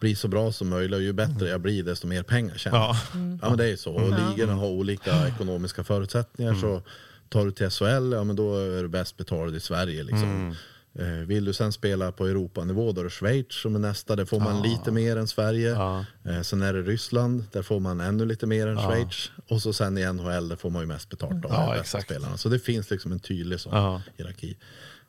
[0.00, 2.88] bli så bra som möjligt och ju bättre jag blir desto mer pengar tjänar jag.
[2.88, 2.98] Ja.
[3.42, 3.92] Ja men det är ju så.
[3.92, 6.54] Och ligorna har olika ekonomiska förutsättningar.
[6.54, 6.82] Så
[7.28, 10.02] tar du till SHL, ja men då är du bäst betald i Sverige.
[10.02, 10.50] Liksom.
[10.50, 10.56] Eh,
[11.26, 14.16] vill du sen spela på Europanivå då är det Schweiz som är nästa.
[14.16, 15.68] Där får man lite mer än Sverige.
[15.70, 16.04] Ja.
[16.24, 19.30] Eh, sen är det Ryssland, där får man ännu lite mer än Schweiz.
[19.48, 22.00] Och så sen i NHL, där får man ju mest betalt av Ja, de bästa
[22.00, 22.36] spelarna.
[22.36, 24.02] Så det finns liksom en tydlig sån Ja.
[24.16, 24.56] hierarki.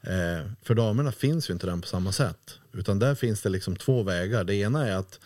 [0.02, 2.60] Eh, för damerna finns ju inte den på samma sätt.
[2.74, 4.44] Utan där finns det liksom två vägar.
[4.44, 5.20] Det ena är att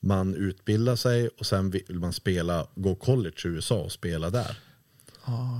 [0.00, 4.56] man utbildar sig och sen vill man spela, gå college i USA och spela där.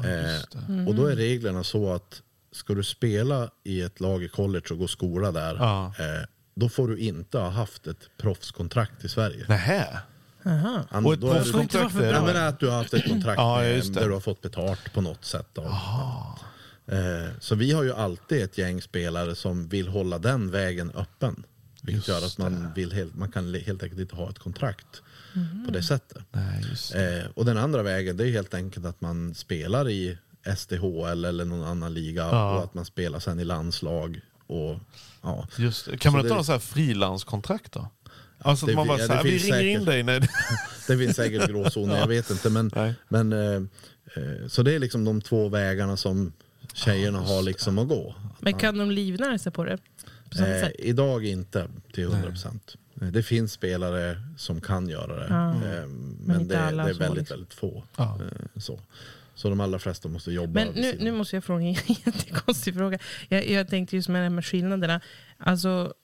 [0.04, 4.64] Eh, och då är reglerna så att ska du spela i ett lag i college
[4.70, 5.86] och gå skola där, Ja.
[5.98, 9.44] eh, då får du inte ha haft ett proffskontrakt i Sverige.
[9.48, 9.98] Nähä.
[10.44, 10.84] Aha.
[11.04, 13.38] Och ett då är det- proffskontrakt är Ja, men att du har haft ett kontrakt
[13.38, 14.00] Ja, med, just det.
[14.00, 15.58] där du har fått betalt på något sätt.
[15.58, 15.64] Av,
[16.86, 21.44] eh, så vi har ju alltid ett gäng spelare som vill hålla den vägen öppen.
[21.82, 25.02] Vilket Just gör att man, vill helt, man kan helt enkelt inte ha ett kontrakt
[25.32, 25.72] på Mm.
[25.72, 26.22] det sättet.
[26.32, 27.18] Nej, just det.
[27.22, 30.18] Eh, och den andra vägen det är helt enkelt att man spelar i
[30.56, 32.56] SDHL eller någon annan liga Ja.
[32.56, 34.20] och att man spelar sen i landslag.
[34.46, 34.76] Och,
[35.22, 35.46] ja.
[35.56, 37.88] Just, kan man inte ha så här frilanskontrakt då?
[38.38, 39.86] Alltså det att man bara ja, så här, vi finns ringer in säkert.
[39.86, 40.02] dig.
[40.02, 40.20] Nej.
[40.86, 42.50] Det finns säkert gråzoner, jag vet inte.
[42.50, 42.94] Men, Nej.
[43.08, 43.54] men, eh,
[44.14, 46.32] eh, så det är liksom de två vägarna som
[46.74, 48.14] tjejerna har liksom att gå.
[48.40, 49.78] Men kan de livnära sig på det?
[50.36, 52.76] På Eh, idag inte till 100 procent.
[52.94, 55.26] Det finns spelare som kan göra det.
[55.28, 55.50] Ja.
[55.50, 55.86] eh,
[56.20, 57.36] Men, inte det, det är väldigt, liksom.
[57.36, 57.84] väldigt få.
[57.96, 58.18] Ja.
[58.22, 58.80] Eh, Så.
[59.38, 60.52] Så de allra flesta måste jobba.
[60.52, 61.72] Men nu, nu måste jag fråga en
[62.06, 62.98] jättekonstig fråga.
[63.28, 65.00] Jag, jag tänkte just med det här med skillnaderna.
[65.36, 65.94] Alltså,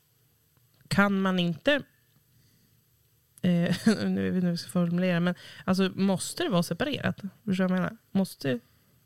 [0.88, 1.74] kan man inte...
[3.42, 7.20] Eh, nu vet jag inte hur jag ska formulera, men alltså, måste det vara separerat?
[7.44, 7.96] Förstår du vad jag menar?
[8.12, 8.60] Måste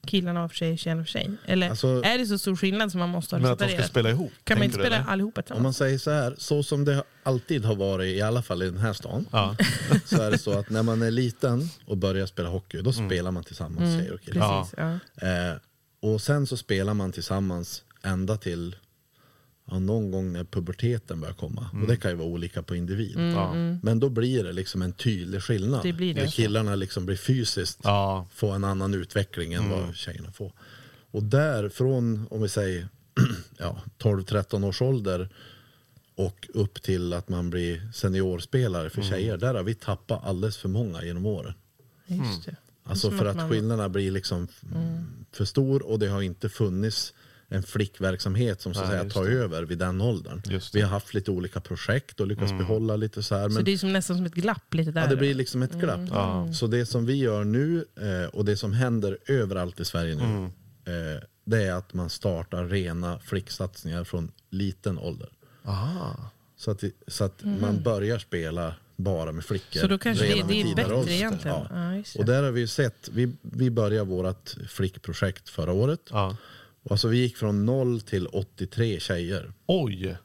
[0.07, 1.31] killarna vara för sig, tjejerna för sig?
[1.47, 3.83] Eller Alltså- är det så stor skillnad som man måste ha Men att de ska
[3.83, 4.33] spela ihop?
[4.45, 5.07] Kan man inte spela eller?
[5.09, 5.63] allihopa Om tillsammans?
[5.63, 8.79] man säger så här, så som det alltid har varit, i alla fall i den
[8.79, 9.57] här stan, Ja.
[10.05, 13.31] så är det så att när man är liten och börjar spela hockey, då spelar
[13.31, 14.51] man tillsammans, tjejer och killar.
[14.53, 14.63] Mm.
[14.63, 14.75] Precis,
[15.21, 15.29] ja.
[15.29, 15.57] Eh,
[16.13, 18.77] och sen så spelar man tillsammans ända till
[19.71, 21.71] ja, någon gång när puberteten börjar komma.
[21.83, 23.19] Och det kan ju vara olika på individ.
[23.19, 23.55] Ja.
[23.83, 25.81] Men då blir det liksom en tydlig skillnad.
[25.81, 26.21] Mm, Det blir det.
[26.23, 28.27] När killarna liksom blir fysiskt, Ja.
[28.35, 29.81] får en annan utveckling än Mm.
[29.87, 30.53] vad tjejerna får.
[31.11, 32.89] Och där från, om vi säger
[33.59, 35.29] ja, 12-13 års ålder
[36.15, 39.11] och upp till att man blir seniorspelare för Mm.
[39.11, 39.37] tjejer.
[39.37, 41.55] Där har vi tappat alldeles för många genom åren.
[42.07, 42.57] Just det.
[42.85, 44.49] Alltså Som för att att man- skillnaderna blir liksom
[45.33, 47.15] för stor och det har inte funnits
[47.51, 49.31] en flickverksamhet som så att Nej, säga tar det.
[49.33, 50.43] över vid den åldern.
[50.73, 53.49] Vi har haft lite olika projekt och lyckats behålla lite så här.
[53.49, 55.01] Så Men det är som nästan som ett glapp lite där.
[55.01, 56.01] ja, det blir liksom ett glapp.
[56.11, 56.53] Ja.
[56.53, 60.23] Så det som vi gör nu eh, och det som händer överallt i Sverige nu
[60.25, 60.45] Mm.
[61.15, 65.29] eh, det är att man startar rena flicksatsningar från liten ålder.
[65.65, 66.31] Aha.
[66.57, 69.81] Så att, så att man börjar spela bara med flickor.
[69.81, 71.13] Så då kanske det, det i är bättre ålder.
[71.13, 71.57] egentligen.
[71.57, 71.67] Ja.
[71.71, 72.19] Ja, det.
[72.19, 76.01] Och där har vi sett, vi, vi började vårt flickprojekt förra året.
[76.11, 76.37] Ja.
[76.83, 80.17] Och alltså vi gick från 0 till 83 tjejer Oj.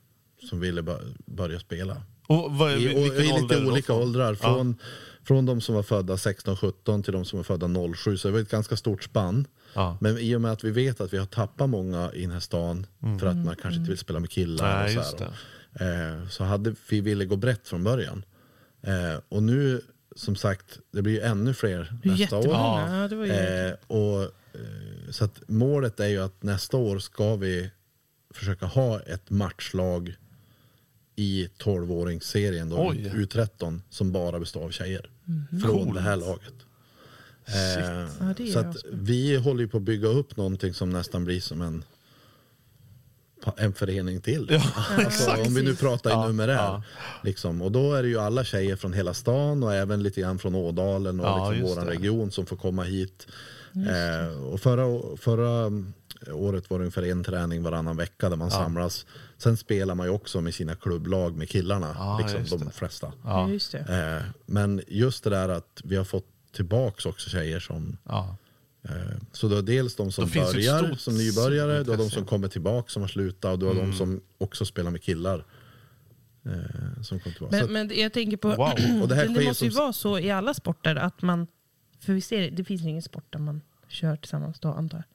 [0.50, 2.04] som ville bör- börja spela.
[2.28, 3.72] Och vad, I, vilken och, i ålder lite då?
[3.72, 4.38] olika åldrar.
[4.42, 4.54] Ja.
[4.54, 4.76] Från,
[5.24, 8.18] från de som var födda 16-17 till de som var födda 07.
[8.18, 9.48] Så det var ett ganska stort spann.
[9.74, 9.98] Ja.
[10.02, 12.40] Men i och med att vi vet att vi har tappat många i den här
[12.40, 12.86] stan
[13.20, 14.76] för att man kanske inte vill spela med killar.
[14.84, 15.26] Nej, och just så,
[15.80, 18.26] här, eh, så hade vi ville gå brett från början.
[18.82, 19.82] Eh, och nu
[20.16, 22.44] som sagt, det blir ju ännu fler nästa år.
[22.46, 23.02] Jättemånga.
[23.02, 24.32] Ja, det var ju Eh, och,
[25.12, 27.70] så att målet är ju att nästa år ska vi
[28.34, 30.16] försöka ha ett matchlag
[31.16, 33.12] i 12-åringsserien då, Oj.
[33.16, 35.10] U13 som bara består av tjejer.
[35.26, 35.62] Mhm.
[35.62, 36.54] Från det här laget.
[37.46, 41.40] Eh, Ja, så att vi håller ju på att bygga upp någonting som nästan blir
[41.42, 41.84] som en
[43.58, 44.48] en förening till.
[44.50, 44.62] Ja,
[44.98, 46.54] alltså, om vi nu pratar i Ja, numerär.
[46.56, 46.84] ja.
[47.24, 47.62] Liksom.
[47.62, 50.56] Och då är det ju alla tjejer från hela stan och även lite grann från
[50.56, 51.92] Ådalen och Ja, liksom det.
[51.92, 53.28] region som får komma hit.
[53.76, 55.72] Eh, och förra, förra
[56.34, 59.06] året var det ungefär en träning varannan vecka där man samlas.
[59.38, 63.14] Sen spelar man ju också med sina klubblag med killarna, Ja, liksom de flesta.
[63.24, 63.80] Ja, just det.
[64.18, 68.36] Eh, men just det där att vi har fått tillbaks också tjejer som Ja.
[68.84, 68.92] Eh,
[69.32, 72.90] Så du har dels de som börjar som nybörjare, du har de som kommer tillbaka
[72.90, 73.92] som har slutat och du har Mm.
[73.92, 75.46] de som också spelar med killar.
[76.46, 77.58] Eh, som kommer tillbaka.
[77.68, 78.58] Men, men jag tänker på, Wow.
[79.02, 81.48] Och det här det måste ju som- vara så i alla sporter att man,
[82.06, 85.06] för vi ser, det finns ju ingen sport där man kör tillsammans då antar jag.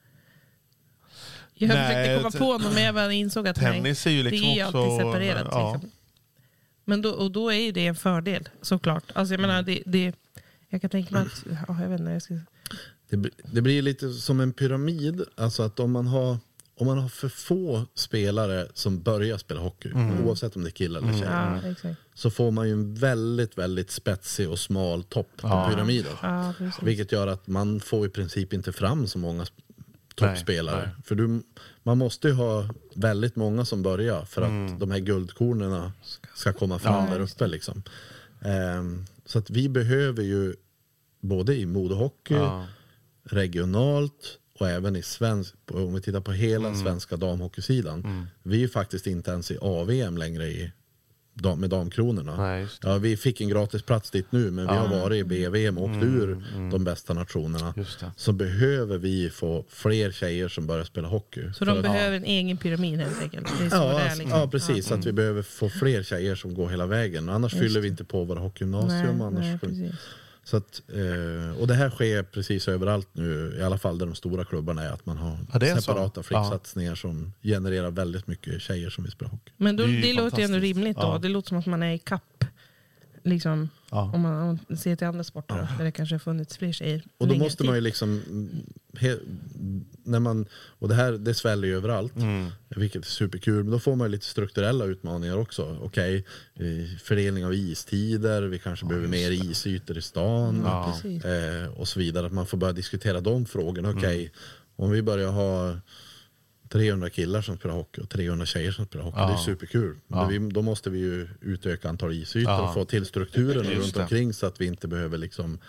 [1.53, 4.23] Jag Nej, försökte komma på någon men jag bara insåg att nej, Tennis är ju
[4.23, 4.77] liksom det är också...
[4.77, 5.47] alltid separerat.
[5.51, 5.73] Ja.
[5.73, 5.91] Liksom.
[6.85, 9.03] Men då, och då är ju det en fördel såklart.
[9.13, 10.13] Alltså jag menar, det, det,
[10.69, 12.33] jag kan tänka mig att, ja, jag vet inte, jag ska,
[13.09, 15.21] det, blir- det blir lite som en pyramid.
[15.35, 16.37] Alltså att om man har,
[16.79, 20.25] om man har för få spelare som börjar spela hockey, Mm.
[20.27, 21.99] oavsett om det är killar eller tjejer, ja, exakt.
[22.13, 25.69] så får man ju en väldigt, väldigt spetsig och smal topp på Ja.
[25.69, 26.11] pyramiden.
[26.21, 26.53] Ja.
[26.81, 29.51] Vilket gör att man får i princip inte fram så många sp-
[30.15, 30.81] toppspelare.
[30.85, 31.41] Nej, För du,
[31.83, 35.91] man måste ju ha väldigt många som börjar för att de här guldkornen
[36.35, 37.47] ska komma fram Ja, där uppe.
[37.47, 37.83] Liksom.
[38.41, 40.55] Ehm, så att vi behöver ju
[41.21, 42.35] både i modehockey,
[43.23, 46.79] regionalt och även i svensk, om vi tittar på hela Mm.
[46.81, 48.27] svenska damhockeysidan.
[48.43, 50.71] Vi är ju faktiskt inte ens i AVM längre i,
[51.33, 52.37] dam- med damkronorna.
[52.37, 52.83] Nej, just.
[52.83, 55.83] Ja, vi fick en gratis plats dit nu men vi har varit i BVM och
[55.83, 57.65] åkt ur de bästa nationerna.
[57.67, 58.03] Mm, Just.
[58.15, 61.41] Så behöver vi få fler tjejer som börjar spela hockey.
[61.53, 63.47] Så de att- behöver en egen pyramid helt enkelt.
[63.59, 64.39] Det är så Ja, det är, liksom.
[64.39, 64.87] ja precis.
[64.87, 67.29] Så att vi behöver få fler tjejer som går hela vägen.
[67.29, 69.17] Annars fyller vi inte på våra hockeygymnasium.
[69.17, 69.91] Nej, annars nej.
[70.49, 74.15] Så att, eh, och det här sker precis överallt nu, i alla fall där de
[74.15, 75.81] stora klubbarna är, att man har Ja, så.
[75.81, 79.51] separata flicksatsningar som genererar väldigt mycket tjejer som vill spela hockey.
[79.57, 81.01] Men då, Det det, låter ju ändå rimligt då.
[81.03, 81.17] Ja.
[81.21, 82.45] Det låter som att man är i kapp.
[83.23, 84.11] Liksom, Ja.
[84.13, 87.01] om, man, om man ser till andra sporter där det kanske har funnits fler tjejer.
[87.17, 87.65] Och då måste tid.
[87.67, 88.21] man ju liksom
[88.97, 89.17] he,
[90.09, 92.49] när man, och det här det sväller ju överallt, Mm.
[92.69, 93.63] vilket är superkul.
[93.63, 95.77] Men då får man lite strukturella utmaningar också.
[95.81, 100.61] Okej, eh, fördelning av istider, vi kanske behöver mer isytor i stan.
[100.65, 100.95] Ja.
[101.29, 102.25] Eh, och så vidare.
[102.25, 103.89] Att man får börja diskutera de frågorna.
[103.89, 104.31] Okej, Mm.
[104.75, 105.77] om vi börjar ha
[106.69, 109.19] 300 killar som spelar hockey och 300 tjejer som spelar hockey.
[109.19, 109.27] Ja.
[109.27, 109.95] Det är superkul.
[110.07, 110.29] Ja.
[110.29, 112.67] Men vi, då måste vi ju utöka antal isytor Ja.
[112.67, 114.01] och få till strukturen runt det.
[114.01, 115.59] omkring så att vi inte behöver liksom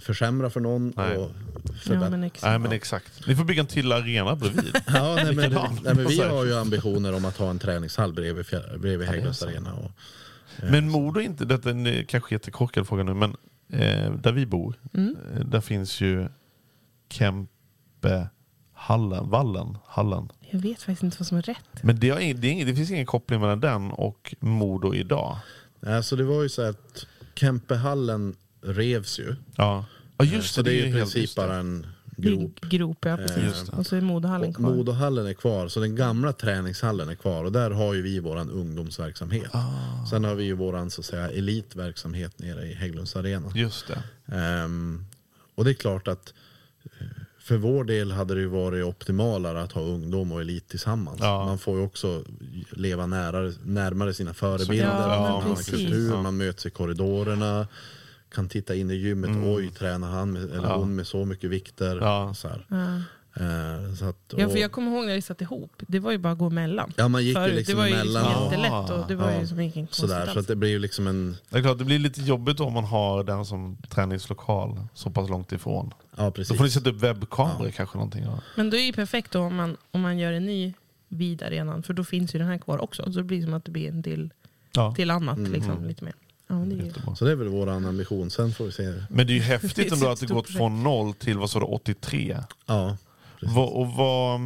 [0.00, 1.16] försämra för någon Nej.
[1.16, 1.30] och
[1.64, 2.10] Ja, förbättra.
[2.10, 2.42] men exakt.
[2.44, 3.26] Nej men exakt.
[3.26, 4.76] Ni får bygga en till arena bredvid.
[4.86, 5.50] Ja, nej, men,
[5.84, 8.44] nej, men vi har ju ambitioner om att ha en träningshall bredvid,
[8.78, 9.74] bredvid Ja, det Hägglunds arena.
[9.74, 9.90] Och,
[10.70, 13.30] Men Modo är inte, detta är en kanske jättekorkad fråga nu, men
[13.72, 15.16] eh, där vi bor, Mm.
[15.34, 16.28] eh, där finns ju
[17.10, 18.28] Kempe
[18.72, 20.28] Hallen, Vallen, Hallen.
[20.50, 21.82] Jag vet faktiskt inte vad som är rätt.
[21.82, 25.38] Men det, det, är ing- det finns ingen koppling mellan den och Modo idag.
[25.80, 29.36] nej, så det var ju så här att Kempehallen revs ju.
[29.56, 29.84] Ja,
[30.18, 30.70] ja just så det.
[30.70, 32.60] det, är ju i princip bara en grop.
[32.60, 33.42] Grop, ja precis.
[33.42, 33.76] Just det.
[33.76, 34.70] Och så är Modohallen kvar.
[34.70, 38.50] Modohallen är kvar, så den gamla träningshallen är kvar och där har ju vi våran
[38.50, 39.54] ungdomsverksamhet.
[39.54, 40.06] Ah.
[40.10, 43.52] Sen har vi ju våran så att säga elitverksamhet nere i Hägglunds arena.
[43.54, 44.02] Just det.
[44.36, 45.04] Ehm,
[45.54, 46.34] och det är klart att
[46.84, 47.06] eh,
[47.38, 51.18] för vår del hade det ju varit optimalare att ha ungdom och elit tillsammans.
[51.20, 51.44] Ja.
[51.44, 52.24] Man får ju också
[52.70, 54.84] leva nära, närmare sina förebilder.
[54.84, 55.74] Ja, man precis.
[55.74, 56.22] kultur, Ja.
[56.22, 57.66] man möts i korridorerna.
[58.34, 60.70] Kan titta in i gymmet, oj tränar han med, eller Mm.
[60.70, 60.76] Ja.
[60.76, 61.96] hon med så mycket vikter.
[62.00, 62.34] Ja.
[62.34, 62.66] Så, här.
[62.68, 63.00] Ja.
[63.36, 65.72] Eh, så att, Ja, och- för jag kommer ihåg när vi satt ihop.
[65.78, 66.92] Det var ju bara att gå emellan.
[66.96, 67.54] Ja, man gick ju Förut.
[67.54, 69.40] liksom det var ju emellan liksom och- jättelätt och det var Ja.
[69.40, 71.36] ju som ingen sådär, så att det blir ju liksom en...
[71.50, 75.30] Det är klart, det blir lite jobbigt om man har den som träningslokal så pass
[75.30, 75.94] långt ifrån.
[76.16, 76.56] Ja, Då precis.
[76.56, 78.22] får ni sätta upp webbkameror kanske någonting.
[78.24, 78.38] Ja.
[78.56, 80.72] Men då är det ju perfekt då om man, om man gör en ny
[81.08, 81.82] vid arenan.
[81.82, 83.02] För då finns ju den här kvar också.
[83.02, 84.32] Så det blir som att det blir en till,
[84.74, 84.94] Ja.
[84.94, 85.36] till annat.
[85.38, 85.52] Mm.
[85.52, 86.14] Liksom, lite mer.
[86.46, 86.92] Ja, det är ju.
[87.16, 88.30] Så det är väl vår ambition.
[88.30, 88.92] Sen får vi se.
[89.08, 91.64] Men det är ju häftigt ändå att det gått från noll till vad sa du,
[91.64, 92.38] 83.
[92.66, 92.96] Ja,
[93.40, 93.56] precis.
[93.56, 94.40] Vad, och vad,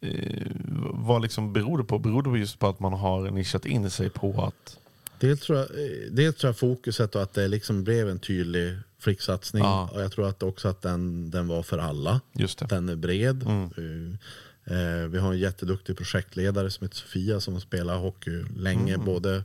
[0.00, 0.46] eh,
[0.92, 1.98] vad liksom beror det på?
[1.98, 4.78] Beror det på just på att man har nischat in sig på att...
[5.20, 8.78] Dels tror, jag, eh, dels tror jag fokuset och att det liksom blev en tydlig
[8.98, 9.62] flicksatsning.
[9.62, 9.90] Ja.
[9.92, 12.20] Och jag tror att också att den, den var för alla.
[12.32, 12.66] Just det.
[12.66, 13.42] Den är bred.
[13.42, 14.18] Mm.
[14.66, 18.98] Eh, eh, vi har en jätteduktig projektledare som heter Sofia som har spelat hockey länge.
[18.98, 19.44] Både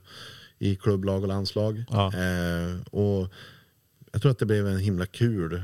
[0.61, 1.83] i klubblag och landslag.
[1.89, 2.05] Ja.
[2.13, 3.31] Eh, och
[4.11, 5.63] jag tror att det blev en himla kul.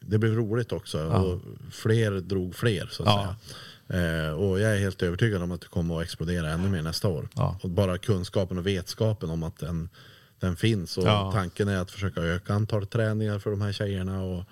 [0.00, 0.98] Det blev roligt också.
[0.98, 1.18] Ja.
[1.18, 3.36] Och fler drog fler så att Ja.
[3.88, 4.26] säga.
[4.28, 7.08] Eh, och jag är helt övertygad om att det kommer att explodera ännu mer nästa
[7.08, 7.28] år.
[7.62, 9.88] Och bara kunskapen och vetskapen om att den,
[10.40, 10.98] den finns.
[10.98, 14.22] Och tanken är att försöka öka antalet träningar för de här tjejerna.
[14.22, 14.44] Och,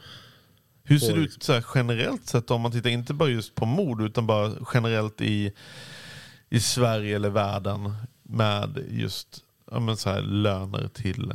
[0.84, 4.00] Hur ser det ut så generellt sett om man tittar inte bara just på mod
[4.02, 5.52] utan bara generellt i,
[6.50, 7.92] i Sverige eller världen
[8.24, 11.32] med just ja, men så här, löner till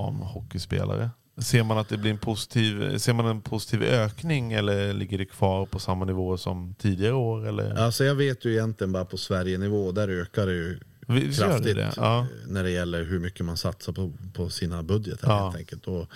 [0.00, 1.10] damhockeyspelare?
[1.38, 5.24] Ser man att det blir en positiv, ser man en positiv ökning eller ligger det
[5.24, 7.46] kvar på samma nivå som tidigare år?
[7.48, 7.74] Eller?
[7.74, 11.92] alltså jag vet ju egentligen bara på Sverige-nivå, där ökar det ju det kraftigt det?
[11.96, 12.18] Ja.
[12.20, 15.44] eh, när det gäller hur mycket man satsar på, på sina budgetar Ja.
[15.44, 15.86] helt enkelt.
[15.86, 16.06] Och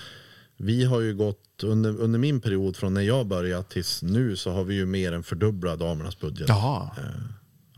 [0.56, 4.50] vi har ju gått, under, under min period från när jag började tills nu så
[4.50, 6.48] har vi ju mer än fördubblat damernas budget.
[6.48, 7.04] Jaha, Eh,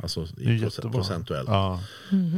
[0.02, 1.48] Alltså det är procentuellt.
[1.48, 1.80] Ja.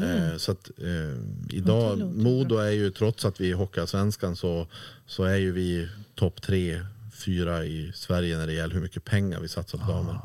[0.03, 4.67] Eh, så att eh, idag, låter Modo är ju trots att vi är Hockeyallsvenskan så,
[5.07, 6.81] så är ju vi topp tre,
[7.13, 10.19] fyra i Sverige när det gäller hur mycket pengar vi satsar på damer.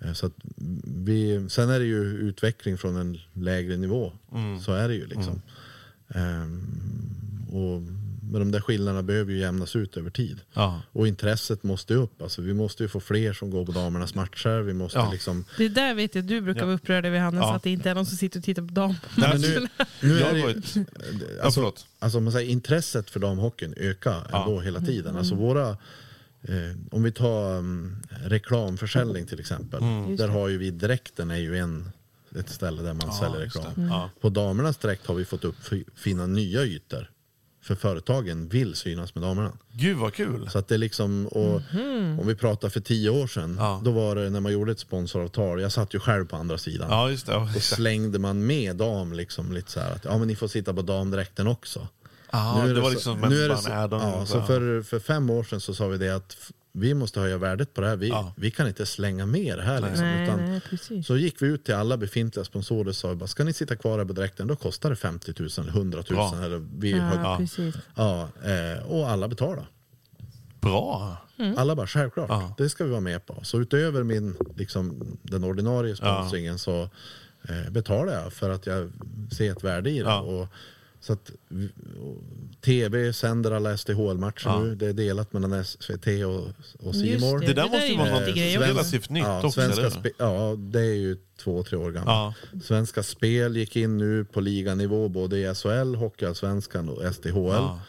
[0.00, 0.32] Eh, Så att
[0.84, 4.12] vi, sen är det ju utveckling från en lägre nivå.
[4.64, 5.42] Så är det ju liksom.
[6.08, 6.60] Ehm,
[7.50, 7.82] och,
[8.30, 10.40] men de där skillnaderna behöver ju jämnas ut över tid.
[10.52, 10.82] Ja.
[10.92, 12.22] Och intresset måste upp.
[12.22, 14.60] Alltså, vi måste ju få fler som går på damernas matcher.
[14.60, 15.10] Vi måste Ja.
[15.12, 16.66] liksom det där vet jag du brukar Ja.
[16.66, 17.40] vara upprörd över Hannes.
[17.40, 17.56] Ja.
[17.56, 18.94] Att det inte är någon som sitter och tittar på dam.
[19.16, 19.66] Nej, men nu,
[20.00, 20.76] nu är det, varit...
[20.76, 24.42] Ja, alltså, alltså man säger intresset för damhockeyn ökar Ja.
[24.44, 25.16] ändå hela tiden.
[25.16, 25.68] Alltså våra,
[26.42, 29.82] eh, om vi tar um, reklamförsäljning till exempel.
[29.82, 30.16] Mm.
[30.16, 31.90] Där har ju vi direkten är ju en,
[32.38, 33.88] ett ställe där man säljer just reklam.
[33.88, 34.10] Ja.
[34.20, 37.10] På damernas direkt har vi fått upp fi- fina nya ytor.
[37.66, 39.52] För företagen vill synas med damerna.
[39.72, 40.48] Gud vad kul!
[40.50, 42.18] Så att det är liksom, och Mhm.
[42.20, 43.80] om vi pratar för tio år sedan, Ja.
[43.84, 46.86] då var det när man gjorde ett sponsoravtal, jag satt ju själv på andra sidan.
[46.90, 47.32] Ja just det.
[47.32, 50.48] Ja, Då slängde man med dam liksom lite så här att ja men ni får
[50.48, 51.88] sitta på damdräkten också.
[52.32, 54.98] Ja, Nu är det var så- liksom nu är det så, ja, så för, för
[54.98, 56.36] fem år sedan så sa vi det att
[56.78, 57.96] vi måste höja värdet på det här.
[57.96, 58.32] Vi, Ja.
[58.36, 59.80] vi kan inte slänga med det här.
[59.80, 61.06] Liksom, Nej, utan, nej, precis.
[61.06, 63.98] Så gick vi ut till alla befintliga sponsorer och sa bara, ska ni sitta kvar
[63.98, 66.16] här på dräkten då kostar det 50 000 eller 100 000.
[66.16, 66.44] Bra.
[66.44, 67.74] Eller vi Ja, har, precis.
[67.94, 69.66] ja, eh, och alla betalar.
[70.60, 71.16] Bra!
[71.56, 72.54] Alla bara självklart, Ja.
[72.58, 73.38] det ska vi vara med på.
[73.42, 76.82] Så utöver min, liksom, den ordinarie sponsringen så
[77.48, 78.90] eh, betalar jag för att jag
[79.36, 80.08] ser ett värde i det.
[80.08, 80.20] Ja.
[80.20, 80.48] Och
[81.00, 81.30] Så att
[82.64, 84.62] TV sänder alla SDHL-matcher Ja.
[84.62, 84.74] nu.
[84.74, 86.40] Det är delat mellan SVT och,
[86.88, 87.46] och More.
[87.46, 89.90] Det där Det måste där ju är vara en något relativt nytt ja, också.
[89.90, 92.36] spe, ja, det är ju två, tre år gammalt.
[92.52, 92.60] Ja.
[92.60, 97.34] Svenska Spel gick in nu på liganivå både i SHL, Hockeyallsvenskan och SDHL.
[97.36, 97.80] Ja.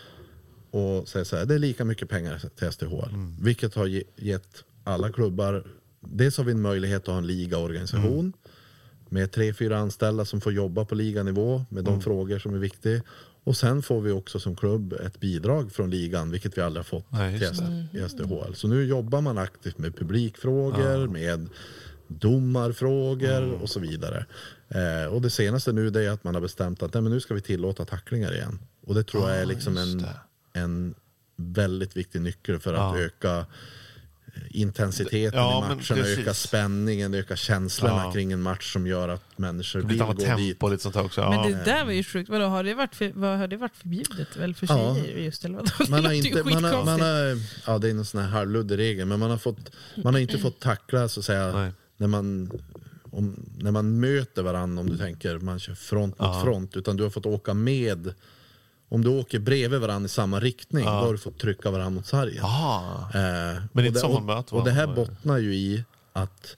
[0.72, 3.10] Och säger så här, det är lika mycket pengar till SDHL.
[3.10, 3.36] Mm.
[3.41, 5.68] Vilket har ge- gett alla klubbar,
[5.99, 8.20] dels har vi en möjlighet att ha en ligaorganisation.
[8.20, 8.34] Mm.
[9.10, 12.01] Med tre, fyra anställda som får jobba på liganivå med de Mm.
[12.01, 13.01] frågor som är viktiga.
[13.43, 16.84] Och sen får vi också som klubb ett bidrag från ligan, vilket vi aldrig har
[16.86, 18.55] fått Nej, till just SD, i SDHL.
[18.55, 21.49] Så nu jobbar man aktivt med publikfrågor, med
[22.08, 23.53] domarfrågor Mm.
[23.62, 24.26] och så vidare.
[24.70, 27.20] Eh, och det senaste nu det är att man har bestämt att nej, men nu
[27.20, 28.60] ska vi tillåta tacklingar igen.
[28.86, 30.16] Och det tror jag är liksom en, det.
[30.53, 30.95] en
[31.36, 33.03] väldigt viktig nyckel för att Ja.
[33.03, 33.45] öka
[34.49, 36.17] intensiteten Ja, i matchen, precis.
[36.17, 38.11] öka spänningen, öka känslorna Ja.
[38.11, 40.25] kring en match som gör att människor vill blir gå dit.
[40.25, 41.21] tempo och lite sånt också.
[41.21, 41.29] Ja.
[41.29, 42.29] Men det där var ju sjukt.
[42.29, 44.95] Vadå, har det varit, för, vad, har det varit förbjudet väl för Ja.
[44.95, 45.45] tjejer just?
[45.45, 45.69] Eller vadå?
[45.89, 49.05] Man har inte, man har, man har, ja, det är en sån här halvluddig regel,
[49.05, 49.71] men man har, fått,
[50.03, 51.71] man har inte fått tackla så att säga Nej.
[51.97, 52.51] när man,
[53.11, 56.41] om, när man möter varandra, om du tänker man kör front mot Ja.
[56.43, 58.13] front, utan du har fått åka med.
[58.89, 60.91] Om du åker bredvid varandra i samma riktning, Ja.
[60.91, 62.43] då har du fått trycka varandra mot sargen.
[62.43, 63.09] Aha.
[63.13, 63.19] Eh,
[63.73, 65.83] Men inte det- som man och, möter och det här bottnar ju i
[66.13, 66.57] att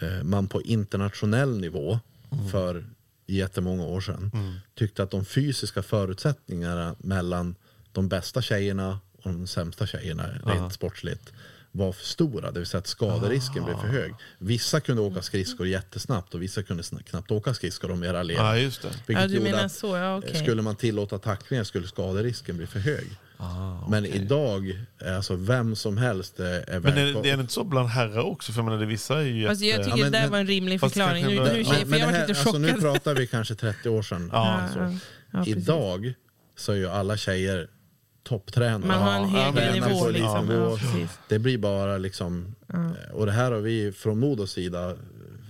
[0.00, 1.98] eh, man på internationell nivå
[2.32, 2.48] Mm.
[2.48, 2.84] för
[3.26, 4.30] jättemånga år sedan
[4.74, 7.54] tyckte att de fysiska förutsättningarna mellan
[7.92, 11.32] de bästa tjejerna och de sämsta tjejerna rent sportsligt
[11.76, 14.14] var för stora, det vill säga att skaderisken blev för hög.
[14.38, 18.36] Vissa kunde åka skridskor jättesnabbt och vissa kunde knappt åka skridskor om era led.
[18.36, 18.88] Ja, just det.
[19.06, 20.34] Vilket Ja, du gjorde menar att så, ja, okej.
[20.34, 23.06] Skulle man tillåta tacklingar skulle skaderisken bli för hög.
[23.38, 24.16] Ah, Men okej.
[24.16, 24.80] idag,
[25.16, 28.20] alltså vem som helst är, är Men är, det- är det inte så bland herrar
[28.22, 28.52] också?
[28.52, 30.38] För jag menar, det vissa är ju Alltså, jag tycker men- det där men- var
[30.38, 31.26] en rimlig förklaring.
[31.26, 34.02] Nu, nu, tjej, för men jag här, lite alltså, nu pratar vi kanske 30 år
[34.02, 34.30] sedan.
[34.32, 34.78] Ja, alltså.
[34.78, 34.92] ja,
[35.32, 35.44] ja.
[35.46, 36.14] Idag
[36.56, 37.68] så är ju alla tjejer
[38.26, 38.88] topptränare.
[38.88, 40.00] Man har en Ja, högre nivå.
[40.04, 40.50] på Liksom.
[40.50, 40.78] Ja.
[41.28, 44.94] Det blir bara liksom, eh, och det här har vi från Modos sida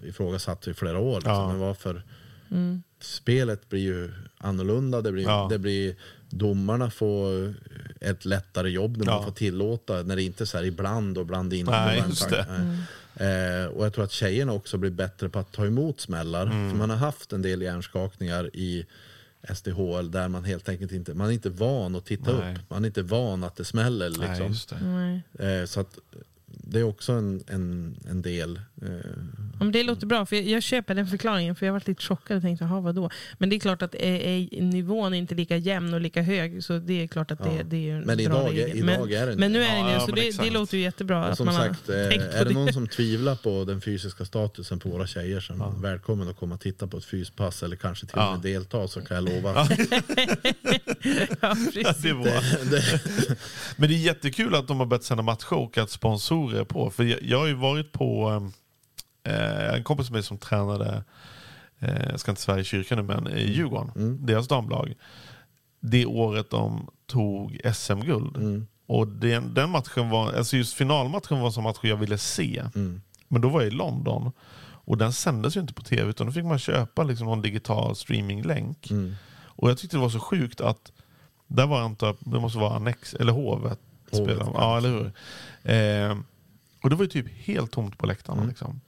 [0.04, 1.14] ifrågasatt i flera år.
[1.16, 1.32] Liksom.
[1.32, 1.48] Ja.
[1.48, 2.02] Men varför?
[2.50, 2.82] Mm.
[3.00, 5.46] Spelet blir ju annorlunda, det blir, Ja.
[5.50, 5.94] det blir
[6.30, 7.54] domarna får
[8.00, 11.22] ett lättare jobb när man får tillåta, när det inte är så här ibland och
[11.24, 11.70] ibland inte.
[11.70, 12.46] Nej, just det.
[12.50, 12.76] Mm.
[13.16, 16.42] Eh, och jag tror att tjejerna också blir bättre på att ta emot smällar.
[16.46, 16.70] Mm.
[16.70, 18.86] För man har haft en del hjärnskakningar i
[19.54, 22.54] SDHL där man helt enkelt inte, man är inte van att titta Nej.
[22.54, 22.70] upp.
[22.70, 24.46] Man är inte van att det smäller Nej, liksom.
[24.46, 24.78] just det.
[24.80, 25.22] Nej.
[25.60, 25.98] eh, så att
[26.48, 28.60] det är också en, en, en del.
[28.82, 28.88] Eh,
[29.58, 31.54] Ja, men det låter bra, för jag, jag köper den förklaringen.
[31.56, 33.10] För jag var lite chockad och tänkte, jaha vadå?
[33.38, 36.78] Men det är klart att är, är nivån inte lika jämn och lika hög, så
[36.78, 37.62] det är klart att det, Ja.
[37.64, 38.76] det är en Men bra idag är- regel.
[38.76, 39.64] idag men, är den men nu det.
[39.66, 41.54] är den Ja, det, ja, så det, det låter ju jättebra och att som man
[41.54, 42.54] sagt, har eh, tänkt är det det.
[42.54, 46.54] någon som tvivlar på den fysiska statusen på våra tjejer som är välkommen att komma
[46.54, 48.32] och titta på ett fyspass eller kanske till och Ja.
[48.32, 49.54] med delta så kan jag lova.
[49.54, 49.68] ja,
[51.40, 52.02] Ja, precis.
[52.02, 52.40] det är bra.
[52.70, 53.00] det,
[53.76, 56.90] Men det är jättekul att de har börjat sända matcher och att sponsorer är på.
[56.90, 58.42] För jag, jag har ju varit på
[59.24, 61.04] eh, en kompis med mig som tränade,
[61.78, 64.94] eh, jag ska inte svära i kyrkan nu, men i Djurgården, deras damlag.
[65.80, 68.36] Det året de tog SM-guld.
[68.86, 72.64] Och den, den matchen var, alltså just finalmatchen var en sån match jag ville se.
[73.28, 74.32] Men då var jag i London.
[74.88, 77.96] Och den sändes ju inte på tv utan då fick man köpa liksom någon digital
[77.96, 78.88] streaminglänk.
[79.44, 80.92] Och jag tyckte det var så sjukt att
[81.46, 83.78] där var antar det måste vara Annex, eller Hovet.
[84.12, 85.12] Hovet, ja, eller hur?
[85.74, 86.18] Eh,
[86.82, 88.44] och det var ju typ helt tomt på läktarna.
[88.44, 88.80] Liksom.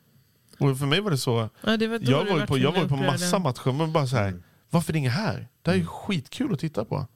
[0.58, 2.88] Och för mig var det så, Ja, det var jag var ju på, jag var
[2.88, 5.48] på massa matcher men bara så här, varför är det inga här?
[5.62, 7.06] Det här är ju skitkul att titta på.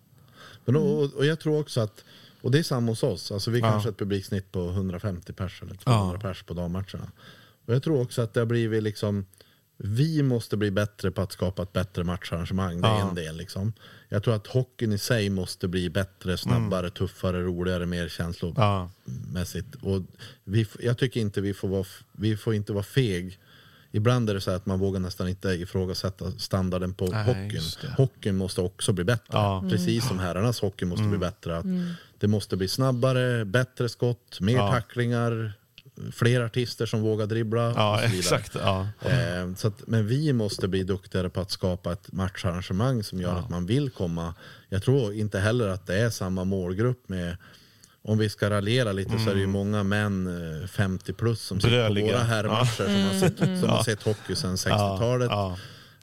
[0.65, 2.05] Men och, och jag tror också att,
[2.43, 3.71] och det är samma hos oss, alltså vi Ja.
[3.71, 6.21] kanske har ett publiksnitt på 150 pers eller 200 Ja.
[6.29, 7.11] pers på dammatcherna.
[7.67, 9.27] Och jag tror också att det har blivit liksom,
[9.85, 13.09] vi måste bli bättre på att skapa ett bättre matcharrangemang, det är Ja.
[13.09, 13.73] en del liksom.
[14.09, 16.91] Jag tror att hockeyn i sig måste bli bättre, snabbare, Mm.
[16.91, 18.91] tuffare, roligare, mer känslo, Ja.
[19.83, 20.03] Och
[20.45, 23.39] vi, jag tycker inte vi får vara, vi får inte vara feg.
[23.95, 27.63] Ibland är det så att man vågar nästan inte ifrågasätta standarden på Nej, hockeyn.
[27.97, 29.27] Hockeyn måste också bli bättre.
[29.33, 29.59] Ja.
[29.59, 29.71] Mm.
[29.71, 31.57] Precis som herrarnas hockey måste bli bättre.
[31.59, 31.65] Att
[32.19, 34.71] Det måste bli snabbare, bättre skott, mer Ja.
[34.73, 35.53] tacklingar,
[36.13, 37.67] fler artister som vågar dribbla.
[37.69, 38.19] och Ja, så vidare.
[38.19, 38.55] exakt.
[38.55, 38.87] Ja.
[39.11, 43.35] Eh, så att, men vi måste bli duktigare på att skapa ett matcharrangemang som gör
[43.39, 44.35] att man vill komma.
[44.69, 47.37] Jag tror inte heller att det är samma målgrupp med
[48.05, 51.61] om vi ska raljera lite så är det ju många män eh, 50 plus som
[51.61, 52.13] sitter på Bröliga.
[52.13, 55.29] våra herrmatcher som, har sett, som har sett hockey sedan 60-talet.
[55.31, 55.57] Ja,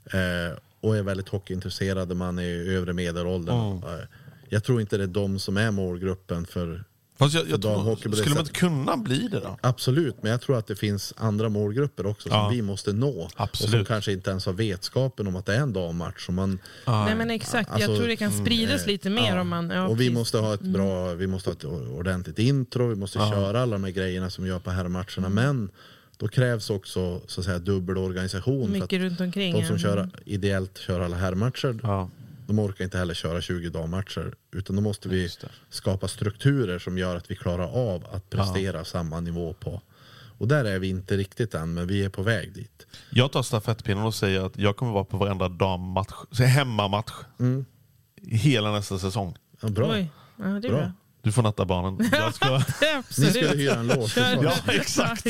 [0.04, 3.82] Eh, och är väldigt hockeyintresserade, man är i övre medelåldern.
[3.82, 4.04] Eh,
[4.48, 6.84] jag tror inte det är de som är målgruppen för
[7.20, 9.58] Fast jag, jag tror, skulle man inte kunna bli det då?
[9.60, 12.48] Absolut, men jag tror att det finns andra målgrupper också som Ja.
[12.48, 13.08] vi måste nå.
[13.08, 13.70] Och Absolut.
[13.72, 16.28] som kanske inte ens har vetskapen om att det är en dammatch.
[16.28, 19.40] Man, Nej men exakt, Alltså, jag tror det kan spridas eh, lite mer ja.
[19.40, 19.70] om man...
[19.70, 21.64] Ja, och vi måste ha ett bra, vi måste ha ett
[21.98, 23.30] ordentligt intro, vi måste Ja.
[23.30, 25.26] köra alla de här grejerna som vi gör på herrmatcherna.
[25.26, 25.32] Mm.
[25.34, 25.70] Men
[26.16, 28.68] då krävs också så att säga dubbelorganisation.
[28.68, 29.52] För att Mycket runt omkring.
[29.54, 32.10] de som kör ideellt kör alla herrmatcher, Ja.
[32.50, 34.34] De orkar inte heller köra 20 dammatcher.
[34.52, 35.28] Utan då måste vi
[35.70, 39.82] skapa strukturer som gör att vi klarar av att prestera samma nivå på.
[40.38, 42.86] Och där är vi inte riktigt än, men vi är på väg dit.
[43.10, 47.12] Jag tar stafettpinnen och säger att jag kommer vara på varenda dammatch, hemmamatch,
[48.22, 49.36] hela nästa säsong.
[49.60, 49.90] Ja, bra.
[49.92, 50.80] Oj, ja, det är Bra.
[50.80, 50.92] bra.
[51.22, 52.08] Du får natta barnen.
[52.12, 52.62] Jag ska...
[53.18, 54.12] Ni skulle hyra en lås.
[54.14, 54.22] Kör.
[54.44, 54.52] Ja.
[54.66, 55.24] Ja, exakt.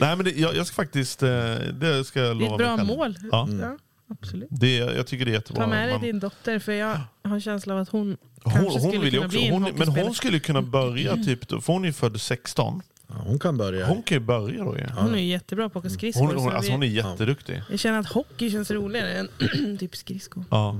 [0.00, 1.28] Nej, men det, jag, jag ska faktiskt, eh,
[1.72, 3.16] det ska jag Det är lova ett bra mål.
[3.32, 3.48] Ja.
[3.60, 3.76] Ja,
[4.08, 4.48] absolut.
[4.50, 5.62] Det, jag tycker det är jättebra.
[5.62, 8.60] Ta med dig Man- din dotter för jag har en känsla av att hon, kanske
[8.60, 10.04] hon, skulle hon vill ju kunna också, bli en hon, men hockeyspelare.
[10.06, 12.82] hon skulle kunna börja typ, då- för hon är född 16.
[13.08, 13.86] Ja, hon kan börja.
[13.86, 14.86] Hon kan ju börja då ju.
[14.96, 16.26] Hon är jättebra på att åka skridskor.
[16.26, 17.62] Hon, hon, så alltså hon är jätteduktig.
[17.70, 19.28] Jag känner att hockey känns roligare än
[19.78, 20.44] typ skridskor.
[20.50, 20.72] Ja.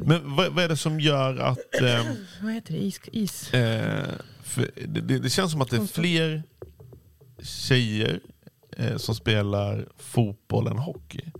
[0.00, 1.58] Men vad, vad är det som gör att...
[1.82, 2.06] ehm,
[2.42, 2.78] Vad heter det?
[2.84, 3.00] Is?
[3.12, 3.54] is.
[3.54, 4.04] Eh,
[4.86, 6.42] det, det, det känns som att det är fler
[7.42, 8.20] tjejer
[8.76, 11.32] eh, som spelar fotboll än hockey.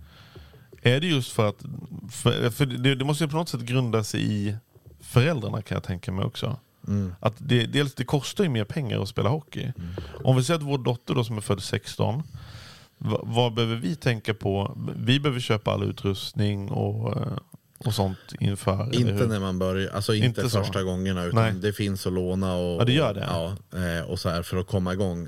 [0.89, 1.63] Är det just för att...
[2.11, 4.55] För, för det, det måste ju på något sätt grunda sig i
[5.01, 6.59] föräldrarna kan jag tänka mig också.
[7.19, 9.71] Att det, dels det kostar ju mer pengar att spela hockey.
[10.23, 12.23] Om vi säger att vår dotter då som är född 16,
[12.97, 14.77] vad, vad behöver vi tänka på?
[14.95, 17.37] Vi behöver köpa all utrustning och, eh,
[17.85, 18.95] och sånt inför.
[18.95, 20.63] Inte när man börjar, alltså inte, Inte så.
[20.63, 21.53] första gångerna utan Nej.
[21.53, 23.27] det finns att låna och, Ja, det gör det.
[23.29, 25.27] Ja, eh, och så här för att komma igång.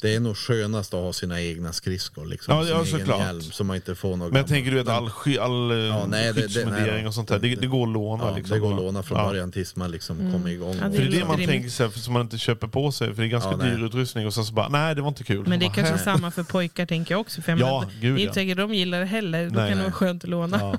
[0.00, 2.54] Det är nog skönast att ha sina egna skridskor liksom.
[2.56, 3.20] Ja, sin ja, egen såklart.
[3.20, 5.76] hjälm, så man inte får något Men jag tänker du att all, sky, all ja,
[5.76, 8.24] Ja, nej, det- det- nej, och sånt där, det, det går att låna?
[8.24, 9.28] Ja, liksom, det går att låna från Ja.
[9.28, 10.74] början tills man liksom kommer igång.
[10.74, 11.48] Ja, För det är det man rimligt.
[11.48, 13.84] tänker sig, för så man inte köper på sig, för det är ganska Ja, dyr
[13.84, 15.44] utrustning och sen så bara, nej det var inte kul.
[15.48, 17.42] Men det är kanske samma för pojkar tänker jag också.
[17.42, 19.50] För jag Ja, menar, gud, det är inte säkert de gillar det heller.
[19.50, 20.78] Då kan det vara skönt att låna.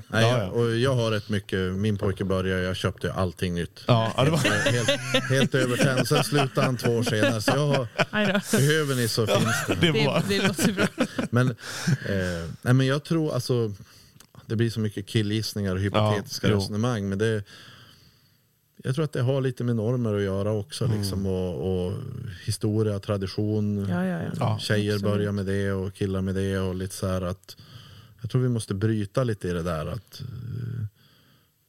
[0.82, 3.84] Jag har rätt mycket, min pojke började, jag köpte allting nytt.
[3.86, 4.38] Ja, det var,
[4.72, 7.40] Helt, helt övertänd, sen slutade han två år senare.
[7.40, 7.86] Så jag har,
[8.56, 9.74] behöver ni så finns det.
[9.74, 10.86] det var, Det, det låter bra.
[11.30, 13.72] Men, eh, nej, men jag tror alltså,
[14.46, 17.08] det blir så mycket killgissningar och hypotetiska Ja, resonemang.
[17.08, 17.42] Men det,
[18.82, 20.84] jag tror att det har lite med normer att göra också.
[20.84, 20.98] Mm.
[21.00, 21.92] Liksom, och, och
[22.44, 23.88] historia, tradition.
[23.88, 24.58] Ja, ja, ja.
[24.58, 25.14] Tjejer absolut.
[25.14, 26.58] börjar med det och killar med det.
[26.58, 27.56] och lite så här att
[28.20, 29.86] Jag tror vi måste bryta lite i det där.
[29.86, 30.83] att eh,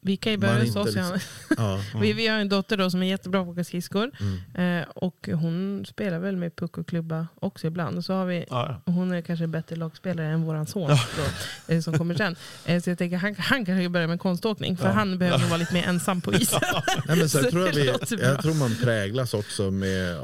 [0.05, 0.85] Vi kan ju börja hos oss.
[0.85, 1.19] liksom-
[1.57, 1.79] Ja.
[1.93, 4.11] ja, Vi, vi har en dotter då som är jättebra på att åka skridskor.
[4.55, 4.81] Mm.
[4.81, 8.05] Eh, och hon spelar väl med puck och klubba också ibland.
[8.05, 11.81] Så har vi ja, hon är kanske en bättre lagspelare än våran son då, eh,
[11.81, 12.35] som kommer sen.
[12.65, 15.57] Eh, Så jag tänker han, han kanske börjar med konståkning för han behöver nog vara
[15.57, 16.59] lite mer ensam på isen.
[17.07, 20.17] Nej, men så Så jag, tror det vi, jag tror man präglas också med,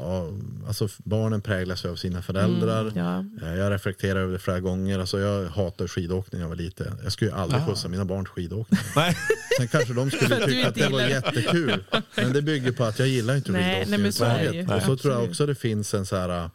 [0.66, 2.80] alltså barnen präglas av sina föräldrar.
[2.88, 2.96] Mm,
[3.40, 3.46] ja.
[3.48, 4.98] Eh, Jag reflekterar över det flera gånger.
[4.98, 6.98] Alltså jag hatar skidåkning när jag var liten.
[7.02, 8.80] Jag skulle ju aldrig skjutsa mina barn till skidåkning.
[8.96, 9.16] Nej,
[9.58, 11.84] Sen kanske de skulle tycka att det var jättekul.
[12.16, 14.70] Men det bygger på att jag gillar inte Nej, överhuvudtaget.
[14.70, 16.50] Och så tror jag också det finns en så här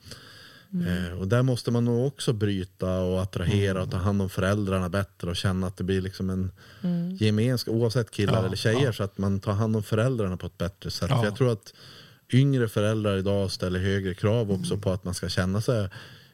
[0.73, 4.89] Eh, och där måste man nog också bryta och attrahera och ta hand om föräldrarna
[4.89, 6.51] bättre och känna att det blir liksom en
[7.19, 8.93] gemenskap, oavsett killar Ja, eller tjejer, ja.
[8.93, 11.09] så att man tar hand om föräldrarna på ett bättre sätt.
[11.09, 11.17] Ja.
[11.17, 11.73] För jag tror att
[12.33, 15.89] yngre föräldrar idag ställer högre krav också på att man ska känna sig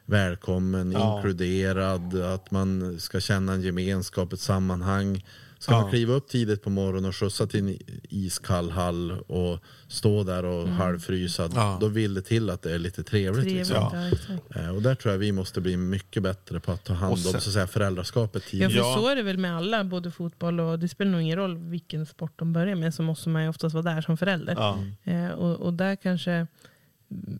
[0.06, 1.16] välkommen, Ja.
[1.16, 5.24] inkluderad, att man ska känna en gemenskap, ett sammanhang.
[5.64, 5.80] Ska Ja.
[5.80, 9.58] man kliva upp tidigt på morgonen och skjutsa till en iskall hall och
[9.88, 11.78] stå där och halvfrysad, Ja.
[11.80, 13.44] då vill det till att det är lite trevligt.
[13.44, 14.10] Trevligt, Liksom.
[14.54, 14.60] Ja.
[14.60, 17.18] Eh, Och där tror jag vi måste bli mycket bättre på att ta hand om
[17.18, 18.70] så att säga, föräldraskapet Ja, tidigt.
[18.72, 18.94] för Ja.
[18.98, 22.06] så är det väl med alla, både fotboll och det spelar nog ingen roll vilken
[22.06, 24.54] sport de börjar med så måste man ju oftast vara där som förälder.
[24.58, 24.78] ja.
[25.12, 26.46] Eh, och, och där kanske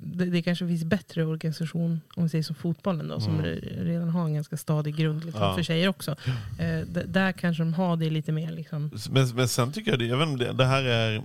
[0.03, 4.09] det, det kanske finns bättre organisation om vi säger som fotbollen då, som re- redan
[4.09, 5.55] har en ganska stadig grund liksom, Ja.
[5.55, 6.16] för tjejer också.
[6.59, 8.91] Eh, där kanske de har det lite mer liksom.
[9.11, 11.22] Men, men sen tycker jag det, jag vet inte, det, det här är...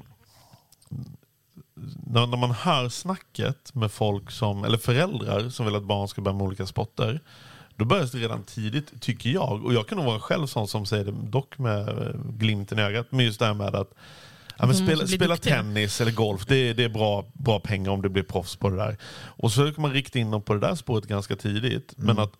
[2.08, 6.22] När, när man hör snacket med folk som, eller föräldrar som vill att barn ska
[6.22, 7.20] börja med olika sporter.
[7.76, 9.66] Då börjar det redan tidigt, tycker jag.
[9.66, 12.82] Och jag kan nog vara själv sån som säger det, dock med eh, glimten i
[12.82, 13.08] ögat.
[13.10, 13.93] Men just det här med att
[14.60, 17.91] Ja, men De spela spela tennis eller golf, det är, det är bra, bra pengar
[17.91, 18.97] om det blir proffs på det där.
[19.26, 21.93] Och så kan man rikta in dem på det där spåret ganska tidigt.
[21.97, 22.32] Men att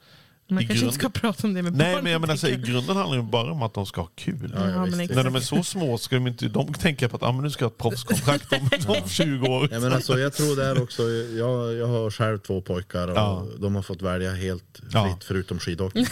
[0.52, 2.04] Man I kanske grund- inte ska prata om det med Nej barn.
[2.04, 4.10] men jag menar, så, i grunden handlar det ju bara om att de ska ha
[4.16, 4.54] kul.
[4.56, 7.32] Ja, ja, När de är så små ska de inte de tänka på att ah,
[7.32, 8.70] men nu ska jag ha ett proffskontrakt om,
[9.04, 9.70] om 20 år.
[9.72, 13.18] Ja, men alltså, jag tror det är också, jag, jag har själv två pojkar och
[13.18, 13.46] Ja.
[13.60, 15.18] de har fått välja helt fritt Ja.
[15.24, 16.06] förutom skidhockey.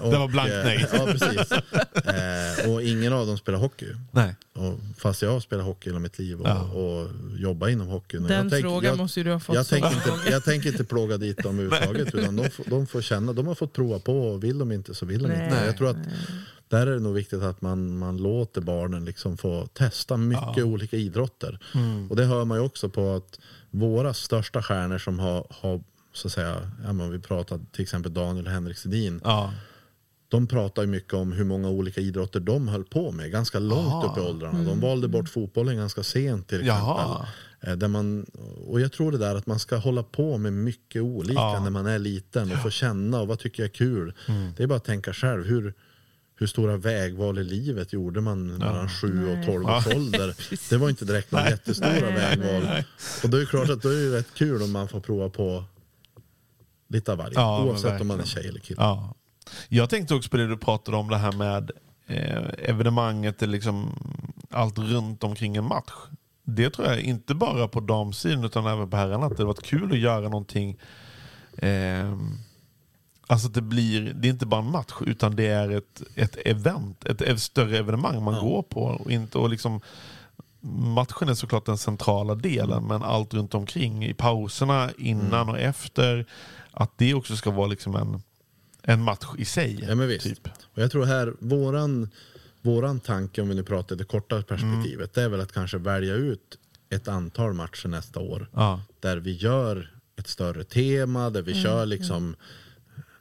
[0.00, 0.86] Men, Det var blankt eh, nej.
[0.92, 1.52] Ja, precis.
[2.04, 3.86] Eh, och ingen av dem spelar hockey.
[4.10, 4.34] Nej.
[4.54, 6.60] Och, fast jag har spelat hockey hela mitt liv och, Ja.
[6.62, 7.08] och
[7.38, 8.22] jobbat inom hockeyn.
[8.22, 10.68] Den jag tänk- frågan jag, måste ju du ha fått jag tänker, inte, jag tänker
[10.68, 12.14] inte plåga dit dem överhuvudtaget.
[12.14, 15.06] Utan de, de får känna, de har fått prova på och vill de inte så
[15.06, 15.50] vill de inte.
[15.50, 15.66] Nej.
[15.66, 15.96] Jag tror att
[16.68, 20.96] där är det nog viktigt att man, man låter barnen liksom få testa mycket olika
[20.96, 21.58] idrotter.
[21.74, 22.10] Mm.
[22.10, 25.80] Och det hör man ju också på att våra största stjärnor som har, har
[26.12, 29.20] så att säga, ja, men vi pratar till exempel Daniel och Henrik Sedin.
[29.24, 29.52] Ja.
[30.30, 33.86] De pratar ju mycket om hur många olika idrotter de höll på med ganska långt
[33.92, 34.12] Aha.
[34.12, 34.64] upp i åldrarna.
[34.64, 36.84] De valde bort fotbollen ganska sent till exempel.
[36.86, 37.26] Jaha.
[37.60, 38.26] Eh, Där man,
[38.66, 41.60] och jag tror det där att man ska hålla på med mycket olika Ja.
[41.62, 44.12] när man är liten och få känna och vad tycker jag är kul.
[44.56, 45.44] Det är bara att tänka själv.
[45.44, 45.74] Hur,
[46.38, 50.34] hur stora vägval i livet gjorde man mellan 7 och 12 års ålder?
[50.70, 52.62] Det var inte direkt några jättestora Nej, vägval.
[52.64, 52.86] nej.
[53.22, 55.28] Och då är det klart att är det ju rätt kul om man får prova
[55.28, 55.64] på
[56.88, 57.34] lite av varje.
[57.34, 58.80] Ja, oavsett om man är tjej eller kille.
[58.82, 59.14] Ja.
[59.68, 61.70] Jag tänkte också på det du pratade om, det här med
[62.06, 63.92] eh, evenemanget, eller liksom
[64.50, 65.92] allt runt omkring en match.
[66.44, 69.62] Det tror jag inte bara på damsidan utan även på herrarna, att det har varit
[69.62, 70.78] kul att göra någonting
[71.58, 72.14] eh,
[73.30, 76.36] Alltså att det blir, det är inte bara en match utan det är ett, ett
[76.44, 78.80] event, ett, ett större evenemang man går på.
[78.82, 79.80] Och inte, och liksom,
[80.60, 86.26] matchen är såklart den centrala delen men allt runt omkring i pauserna, innan och efter.
[86.70, 88.22] Att det också ska vara liksom en,
[88.92, 89.84] en match i sig.
[89.88, 90.24] Ja, men visst.
[90.24, 90.48] Typ.
[90.74, 92.10] Och jag tror här, våran,
[92.62, 96.14] våran tanke om vi nu pratar det korta perspektivet, det är väl att kanske välja
[96.14, 96.58] ut
[96.90, 98.50] ett antal matcher nästa år.
[98.54, 98.82] Ja.
[99.00, 102.36] Där vi gör ett större tema, där vi kör liksom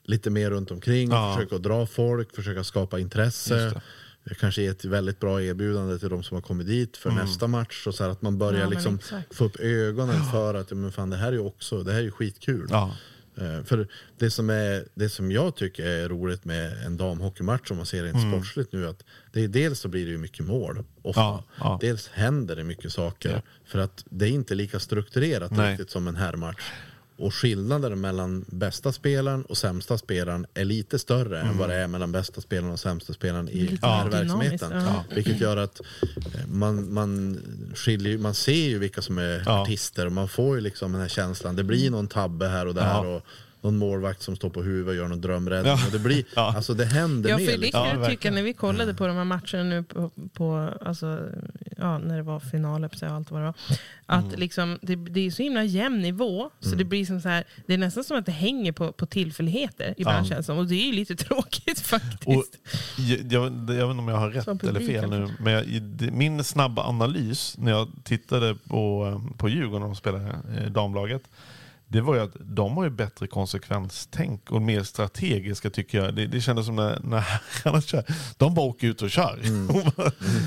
[0.04, 1.36] lite mer runt omkring, Ja.
[1.36, 3.82] försöka dra folk, försöka skapa intresse.
[4.24, 4.36] Det.
[4.36, 7.88] Kanske ge ett väldigt bra erbjudande till de som har kommit dit för nästa match.
[7.88, 9.00] Och så här att man börjar Ja, liksom
[9.32, 12.04] få upp ögonen för att men fan, det här är ju också det här är
[12.04, 12.68] ju skitkul.
[12.70, 12.96] Ja.
[13.38, 17.78] Eh, För det som, är, det som jag tycker är roligt med en damhockeymatch om
[17.78, 20.46] man ser det rent sportsligt nu att det är dels så blir det ju mycket
[20.46, 21.22] mål ofta.
[21.22, 21.78] Ja, ja.
[21.82, 23.32] Dels händer det mycket saker.
[23.32, 23.42] Ja.
[23.66, 25.72] För att det är inte lika strukturerat Nej.
[25.72, 26.72] riktigt som en herrmatch.
[27.20, 31.88] Och skillnaden mellan bästa spelaren och sämsta spelaren är lite större än vad det är
[31.88, 34.72] mellan bästa spelaren och sämsta spelaren i den här verksamheten.
[34.72, 35.04] ja.
[35.16, 35.82] Vilket gör att
[36.34, 37.38] eh, man, man,
[37.76, 39.62] skiljer, man ser ju vilka som är Ja.
[39.62, 41.56] artister och man får ju liksom den här känslan.
[41.56, 43.00] Det blir någon tabbe här och där Ja.
[43.16, 43.22] och
[43.62, 45.72] någon målvakt som står på huvudet och gör någon drömräddning.
[45.72, 45.86] Ja.
[45.86, 46.54] Och det, blir, Ja.
[46.56, 47.46] alltså det händer Ja, mer.
[47.46, 47.84] för det Liksom.
[47.84, 51.20] kan Ja, jag tycka när vi kollade på de här matcherna nu på, på alltså,
[51.78, 53.54] ja, när det var finaler och allt vad det var.
[54.06, 54.40] Att Mm.
[54.40, 57.74] liksom, det, det är så himla jämn nivå, så det blir som så här, det
[57.74, 60.30] är nästan som att det hänger på, på tillfälligheter ibland Ja.
[60.30, 60.58] känns det som.
[60.58, 62.28] Och det är ju lite tråkigt faktiskt.
[62.28, 62.44] Och
[62.98, 65.66] jag, jag, jag vet inte om jag har rätt eller fel nu, men jag,
[66.14, 71.22] min snabba analys när jag tittade på, på Djurgården de spelade eh, damlaget,
[71.90, 76.16] det var ju att de har ju bättre konsekvenstänk och mer strategiska tycker jag.
[76.16, 78.04] Det, det kändes som när, när herrarna kör,
[78.38, 79.40] de bara åker ut och kör.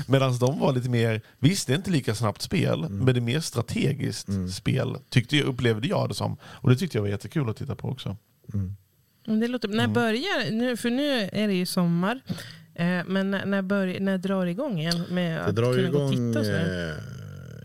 [0.11, 3.21] Medan de var lite mer, visst det är inte lika snabbt spel, men det är
[3.21, 6.37] mer strategiskt spel, tyckte jag, upplevde jag det som.
[6.43, 8.17] Och det tyckte jag var jättekul att titta på också.
[9.27, 12.21] Men det låter, när börjar, nu, för nu är det ju sommar,
[12.75, 15.89] eh, men när, när, börjar, när drar det igång igen med Det att drar kunna
[15.89, 16.95] gå och igång titta och eh,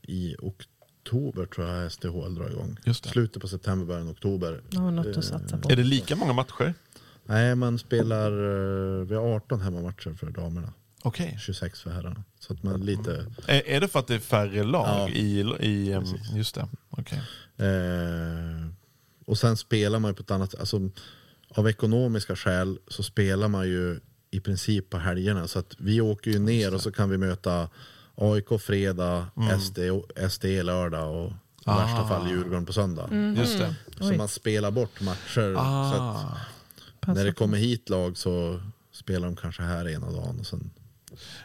[0.03, 0.76] i oktober
[1.07, 2.77] tror jag SDHL drar igång.
[2.85, 3.11] Just det.
[3.11, 4.61] Slutet på september, början av oktober.
[4.71, 5.71] Ja, något Eh, att satsa på.
[5.73, 6.75] Är det lika många matcher?
[7.25, 10.73] Nej, man spelar, eh, vi har 18 hemmamatcher för damerna.
[11.03, 11.39] Okej.
[11.41, 12.25] 26 för herrarna.
[12.41, 13.27] Så att man lite...
[13.47, 15.09] Är, är det för att det är färre lag Ja.
[15.09, 16.01] i, i
[16.35, 16.69] just det?
[16.91, 17.23] Okej.
[17.57, 18.67] Eh,
[19.27, 20.91] och sen spelar man ju på ett annat alltså,
[21.49, 24.01] Av ekonomiska skäl så spelar man ju
[24.31, 25.49] i princip på helgerna.
[25.49, 27.69] Så att vi åker ju ner och så kan vi möta
[28.17, 29.27] AIK fredag,
[29.61, 29.79] SD,
[30.31, 31.79] SD lördag och i Ah.
[31.79, 33.09] värsta fall Djurgården på söndag.
[33.37, 33.75] Just det.
[33.99, 35.55] Så man spelar bort matcher.
[35.55, 36.17] Så att
[37.07, 37.13] Ah.
[37.13, 38.61] När det kommer hit lag så
[38.93, 40.37] spelar de kanske här ena dagen.
[40.41, 40.71] Och sen,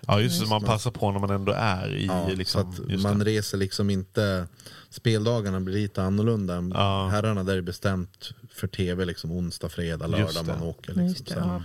[0.07, 3.01] Ja just det, man passar på när man ändå är i ja, liksom, så att
[3.01, 3.25] man det.
[3.25, 4.47] reser liksom inte...
[4.89, 6.63] Speldagarna blir lite annorlunda.
[6.73, 7.07] Ja.
[7.07, 10.93] Herrarna där är bestämt för tv liksom onsdag, fredag, lördag man åker.
[10.93, 11.25] Liksom.
[11.29, 11.61] Det, ja,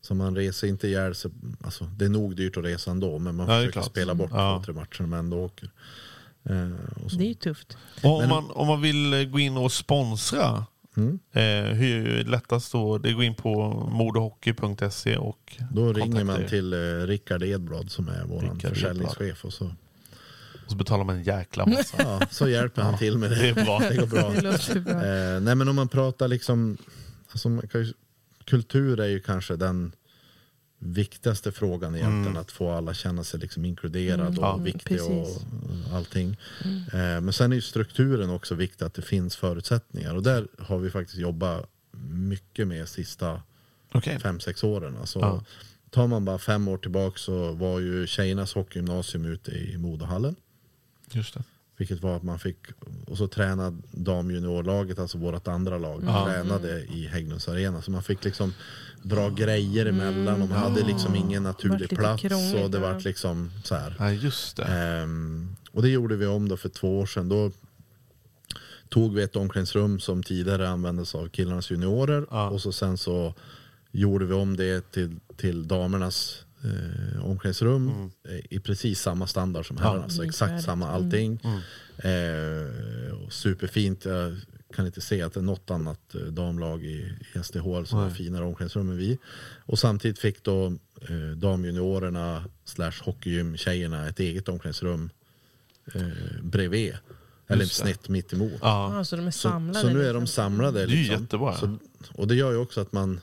[0.00, 1.30] så man reser inte ihjäl sig.
[1.64, 3.84] Alltså, det är nog dyrt att resa ändå men man Ja, försöker klart.
[3.86, 4.56] spela bort Ja.
[4.58, 5.70] två, tre matcher när man ändå åker.
[6.44, 7.16] Eh, och så.
[7.18, 7.76] Det är ju tufft.
[8.02, 10.64] Och om, Men- man, om man vill eh, gå in och sponsra,
[10.96, 11.18] Mm.
[11.32, 12.98] eh, hur är det lättast då?
[12.98, 18.24] Det går in på modehockey.se och Då ringer man till eh, Rickard Edblad som är
[18.24, 19.44] vår försäljningschef.
[19.44, 19.70] Och så,
[20.68, 21.96] och så betalar man en jäkla massa.
[21.98, 23.36] ja, så hjälper han till med det.
[23.36, 23.78] Det är bra.
[23.78, 24.30] Det går bra.
[24.74, 24.92] Det bra.
[25.04, 26.76] Eh, nej men om man pratar liksom,
[27.30, 27.92] alltså man kan ju
[28.44, 29.92] kultur är ju kanske den
[30.78, 32.36] viktigaste frågan egentligen.
[32.36, 34.56] Att få alla känna sig liksom inkluderad och Ja.
[34.56, 35.42] viktig och Precis.
[35.92, 36.36] allting.
[36.92, 40.14] Eh, men sen är ju strukturen också viktig, att det finns förutsättningar.
[40.14, 41.66] Och där har vi faktiskt jobbat
[42.10, 43.42] mycket med sista
[43.92, 44.18] Okej.
[44.20, 44.96] fem, sex åren.
[45.00, 45.44] Alltså, Ja.
[45.90, 50.36] Tar man bara fem år tillbaka så var ju tjejernas hockeygymnasium ute i Modohallen.
[51.12, 51.42] Just det.
[51.76, 52.56] Vilket var att man fick,
[53.06, 56.26] och så tränade damjuniorlaget, alltså vårt andra lag, Ja.
[56.26, 57.82] tränade i Hägglunds arena.
[57.82, 58.54] Så man fick liksom
[59.02, 62.22] dra grejer emellan och man hade liksom ingen naturlig plats.
[62.22, 63.96] krångligt, Och det vart liksom så här.
[63.98, 64.64] Ja, just det.
[64.64, 67.28] Ehm, och det gjorde vi om då för två år sedan.
[67.28, 67.50] Då
[68.88, 72.26] tog vi ett omklädningsrum som tidigare användes av killarnas juniorer.
[72.30, 72.50] Ja.
[72.50, 73.34] Och så sen så
[73.92, 78.10] gjorde vi om det till, till damernas eh, omklädningsrum.
[78.28, 80.08] eh, I precis samma standard som herrarna.
[80.08, 80.64] Så exakt Likvärdigt.
[80.64, 81.40] samma allting.
[81.98, 84.04] Eh, och superfint.
[84.04, 84.36] Jag
[84.74, 88.10] kan inte se att det är något annat eh, damlag i, i SDHL som har
[88.10, 89.18] finare omklädningsrum än vi.
[89.66, 90.66] Och samtidigt fick då
[91.08, 95.10] eh, damjuniorerna slash hockeygym-tjejerna ett eget omklädningsrum
[95.94, 96.02] eh,
[96.42, 96.94] bredvid.
[97.50, 97.70] Eller det.
[97.70, 98.52] snett mitt emot.
[98.60, 98.96] Ja.
[98.96, 99.80] Ja, så de är Så, samlade.
[99.80, 100.20] så nu är liksom.
[100.20, 100.82] de samlade.
[100.82, 101.22] är ju Liksom.
[101.22, 101.56] jättebra.
[101.56, 101.78] Så,
[102.14, 103.20] och det gör ju också att man,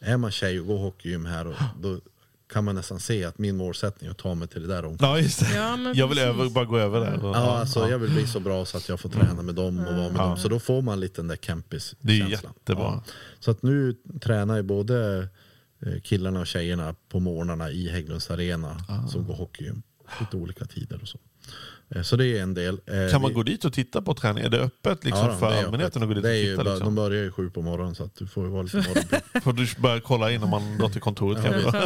[0.00, 2.00] är man tjej och går hockeygym här, och, då
[2.52, 5.00] kan man nästan se att min målsättning är att ta mig till det där omklädningsrummet.
[5.00, 5.54] ja, just det.
[5.86, 7.18] Ja, jag vill över, bara gå över där.
[7.22, 9.94] Ja, alltså jag vill bli så bra så att jag får träna med dem och
[9.94, 10.36] vara med dem.
[10.36, 13.02] Så då får man lite den där campis Det är jättebra.
[13.40, 15.28] Så att nu tränar ju både
[15.86, 19.06] eh, killarna och tjejerna på morgnarna i Hägglunds arena Ah.
[19.08, 19.82] som går hockeygym.
[20.20, 21.18] Lite olika tider och så.
[21.94, 22.80] Eh, Så det är en del.
[22.86, 24.44] Eh, Kan man gå dit och titta på träning?
[24.44, 26.64] Är det öppet liksom, Ja, då, för allmänheten att gå dit och titta?
[26.64, 26.84] bara, Liksom?
[26.86, 29.20] De börjar ju sju på morgonen så att du får ju vara lite morgonpigg.
[29.42, 31.78] Får du bara kolla innan man drar till kontoret kanske?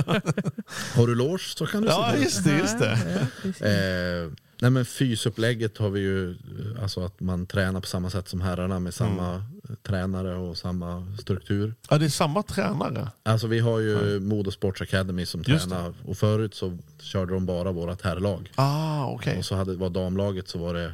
[0.97, 2.59] Har du loge så kan du Ja, sitta just det.
[2.59, 2.99] Just det.
[3.43, 6.37] Ja, nej men fysupplägget har vi ju,
[6.83, 9.77] alltså att man tränar på samma sätt som herrarna med samma Mm.
[9.83, 11.75] tränare och samma struktur.
[11.91, 13.09] Ja, det är samma tränare.
[13.23, 17.47] Alltså vi har ju Modo Sports Academy som Just tränar och förut så körde de
[17.47, 18.53] bara vårat herrlag.
[18.55, 19.39] Ah, okej.
[19.39, 20.93] Och så hade, var damlaget så var det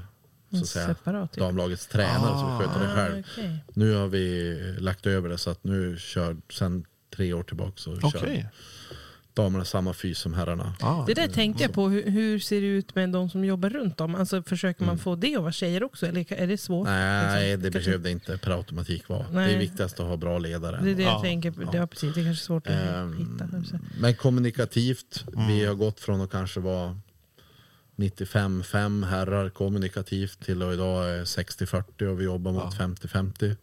[0.53, 1.41] så att säga, Separat, typ.
[1.41, 3.25] damlagets tränare som sköter det Ah, själv.
[3.33, 3.65] okej.
[3.75, 6.85] Nu har vi lagt över det så att nu kör, sen
[7.17, 8.49] tre år tillbaka så kör Okej.
[9.43, 10.75] Damerna samma fys som herrarna.
[10.81, 11.05] Ah.
[11.07, 11.89] Det där tänkte jag på.
[11.89, 14.15] Hur, hur ser det ut med de som jobbar runt om?
[14.15, 14.87] Alltså, försöker Mm.
[14.95, 16.07] man få det att vara tjejer också?
[16.07, 16.87] Eller är det svårt?
[16.89, 17.63] Nej, liksom?
[17.63, 19.23] det Kanske- behövde inte per automatik vara.
[19.23, 19.55] Det Nej.
[19.55, 20.81] är viktigast att ha bra ledare.
[20.83, 21.13] Det är det Ja.
[21.13, 21.51] jag tänker.
[21.51, 21.61] på.
[21.73, 23.49] Det, ja, precis, det är kanske svårt att Ehm, hitta.
[23.51, 23.79] kanske.
[24.01, 25.47] Men kommunikativt, Mm.
[25.49, 26.97] vi har gått från att kanske vara
[27.97, 33.57] 95-5 herrar kommunikativt till att idag är 60-40 och vi jobbar mot 50-50.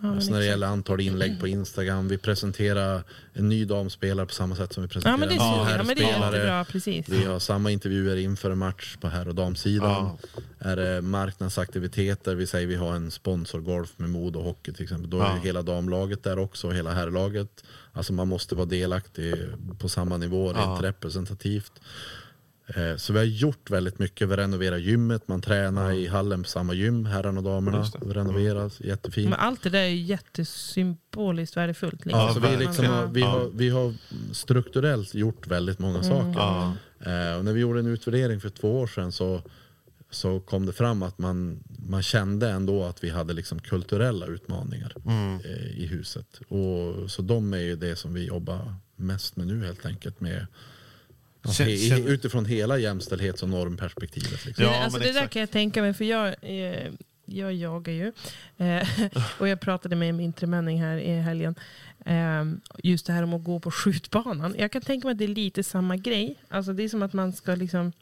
[0.00, 0.50] Men så när det exakt.
[0.50, 4.86] gäller antal inlägg på Instagram, vi presenterar en ny damspelare på samma sätt som vi
[4.86, 6.36] Ja, presenterar men det, en är, ny ja, men det är herrspelare.
[6.36, 6.64] jättebra.
[6.64, 7.08] Precis.
[7.08, 10.18] Vi har samma intervjuer inför en match på herr och damsidan.
[10.58, 15.10] Är det marknadsaktiviteter, vi säger vi har en sponsorgolf med mod och hockey till exempel.
[15.10, 15.36] Då är Ja.
[15.42, 17.64] hela damlaget där också, och hela herrlaget.
[17.92, 19.34] Alltså man måste vara delaktig
[19.78, 20.78] på samma nivå rent Ja.
[20.82, 21.72] representativt.
[22.76, 24.28] Eh, Så vi har gjort väldigt mycket.
[24.28, 27.78] Vi renoverar gymmet, man tränar i hallen på samma gym, herrarna och damerna.
[27.78, 28.14] Just det.
[28.14, 29.30] Renoveras, jättefint.
[29.30, 32.04] Men allt det där är jättesymboliskt värdefullt.
[32.04, 32.20] Liksom.
[32.20, 33.94] Ja, så vi, liksom har, vi, har, vi har
[34.32, 36.34] strukturellt gjort väldigt många saker.
[36.40, 36.72] Ja.
[37.00, 39.42] Eh, och när vi gjorde en utvärdering för två år sedan så,
[40.10, 44.92] så kom det fram att man, man kände ändå att vi hade liksom kulturella utmaningar
[45.44, 46.40] eh, i huset.
[46.48, 50.20] Och, så de är ju det som vi jobbar mest med nu helt enkelt.
[50.20, 50.46] Med,
[51.42, 54.46] alltså, he, utifrån hela jämställdhets och normperspektivet.
[54.46, 54.64] Liksom.
[54.64, 55.32] Ja, det, alltså, men det där exakt.
[55.32, 56.92] kan jag tänka mig, för jag, eh,
[57.24, 58.12] jag jagar ju.
[58.56, 58.88] Eh,
[59.38, 61.54] och jag pratade med min tremänning här i helgen.
[62.06, 62.44] Eh,
[62.82, 64.54] just det här om att gå på skjutbanan.
[64.58, 66.36] Jag kan tänka mig att det är lite samma grej.
[66.48, 67.92] Alltså, det är som att man ska liksom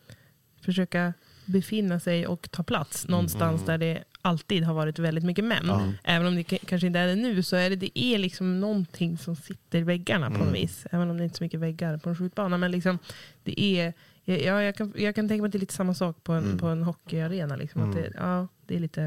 [0.65, 1.13] försöka
[1.45, 5.95] befinna sig och ta plats någonstans där det alltid har varit väldigt mycket män.
[6.05, 9.19] Även om det kanske inte är det nu så är det, det är liksom någonting
[9.19, 10.87] som sitter i väggarna på något vis.
[10.91, 12.57] Även om det inte är så mycket väggar på en skjutbana.
[12.59, 12.99] Men liksom,
[13.45, 13.93] det är,
[14.25, 16.59] ja, jag, kan, jag kan tänka mig att det är lite samma sak på en,
[16.59, 17.57] på en hockeyarena.
[17.57, 19.01] Liksom, att det, ja, det, är lite,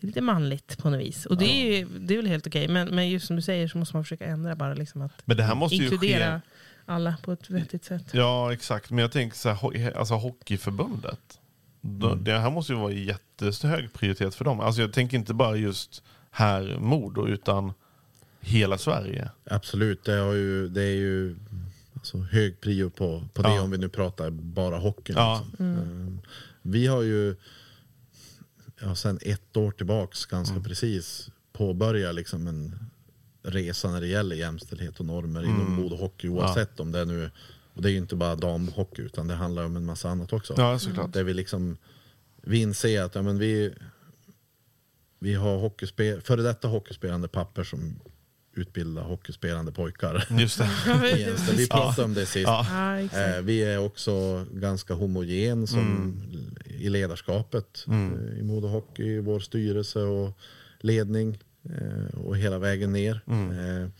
[0.00, 1.26] det är lite manligt på något vis.
[1.26, 2.68] Och det är, ju- det är väl helt okej.
[2.68, 4.74] Men, men just som du säger så måste man försöka ändra bara.
[4.74, 6.46] Liksom, att Men det här måste ju inkludera ske...
[6.86, 8.04] alla på ett vettigt sätt.
[8.12, 8.90] Ja, exakt.
[8.90, 11.37] Men jag tänker så här, alltså Hockeyförbundet.
[11.80, 14.60] Då- Det här måste ju vara jättehög prioritet för dem.
[14.60, 17.72] Alltså jag tänker inte bara just här Modo, utan
[18.40, 19.30] hela Sverige.
[19.44, 21.36] Absolut, det, har ju, det är ju
[21.94, 23.62] alltså, hög prio på, på det Ja.
[23.62, 25.12] om vi nu pratar bara hockey.
[25.16, 25.44] Ja.
[25.50, 25.78] Liksom.
[25.78, 26.30] Eh,
[26.62, 27.36] Vi har ju
[28.80, 30.64] ja, sen ett år tillbaks ganska Mm.
[30.64, 32.78] precis påbörjat liksom en
[33.42, 35.72] resa när det gäller jämställdhet och normer inom Mm.
[35.72, 37.30] Modo Hockey oavsett om det är nu
[37.78, 40.54] och det är ju inte bara damhockey utan det handlar om en massa annat också.
[40.56, 41.12] Ja, såklart.
[41.12, 41.76] Där vi liksom
[42.42, 43.74] vi inser att ja, men vi,
[45.18, 48.00] vi har hockeyspe, före detta hockeyspelande papper som
[48.54, 50.26] utbilda hockeyspelande pojkar.
[50.40, 50.70] Just det.
[51.56, 52.46] Vi pratade om det sist.
[52.46, 52.98] Ja.
[53.00, 56.56] Eh, vi är också ganska homogen som Mm.
[56.64, 60.38] i ledarskapet eh, i Modo Hockey, i vår styrelse och
[60.80, 63.20] ledning eh, och hela vägen ner.
[63.26, 63.92] Mm.